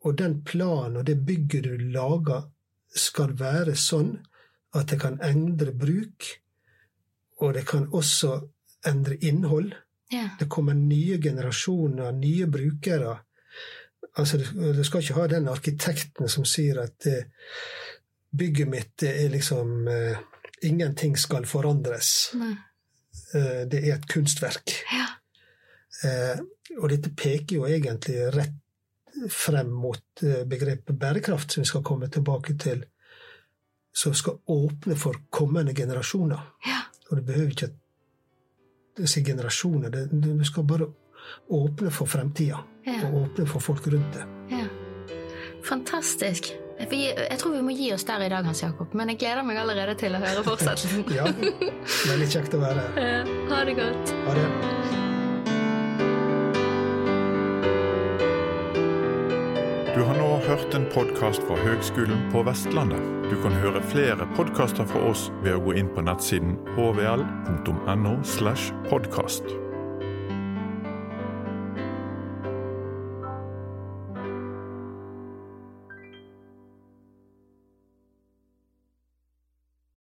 [0.04, 2.48] Og den planen og det bygget du lager,
[2.90, 4.16] skal være sånn
[4.74, 6.26] at det kan endre bruk,
[7.40, 8.32] og det kan også
[8.86, 9.74] endre innhold.
[10.10, 10.32] Yeah.
[10.38, 13.18] Det kommer nye generasjoner, nye brukere
[14.20, 17.28] Altså, du skal ikke ha den arkitekten som sier at eh,
[18.36, 20.26] bygget mitt er liksom eh,
[20.68, 22.34] Ingenting skal forandres.
[22.36, 22.52] Nei.
[23.32, 24.74] Eh, det er et kunstverk.
[24.92, 25.06] Ja.
[26.76, 28.58] Og dette peker jo egentlig rett
[29.32, 32.84] frem mot begrepet bærekraft, som vi skal komme tilbake til,
[33.92, 36.44] som skal åpne for kommende generasjoner.
[36.68, 36.82] Ja.
[37.08, 40.92] Og det behøver ikke si generasjoner, du skal bare
[41.48, 42.62] åpne for fremtida.
[42.86, 43.00] Ja.
[43.08, 44.26] Og åpne for folk rundt det.
[44.50, 44.66] Ja.
[45.66, 46.52] Fantastisk.
[46.80, 49.60] Jeg tror vi må gi oss der i dag, Hans Jakob, men jeg gleder meg
[49.60, 51.04] allerede til å høre fortsettelsen.
[51.18, 51.28] ja,
[52.08, 53.04] Veldig kjekt å være her.
[53.04, 53.40] Ja.
[53.52, 54.14] Ha det godt.
[54.24, 54.46] Ha det.
[59.90, 63.02] Du har nå hørt en podkast fra Høgskolen på Vestlandet.
[63.28, 68.14] Du kan høre flere podkaster fra oss ved å gå inn på nettsiden hvl.no.
[68.24, 69.44] slash podkast.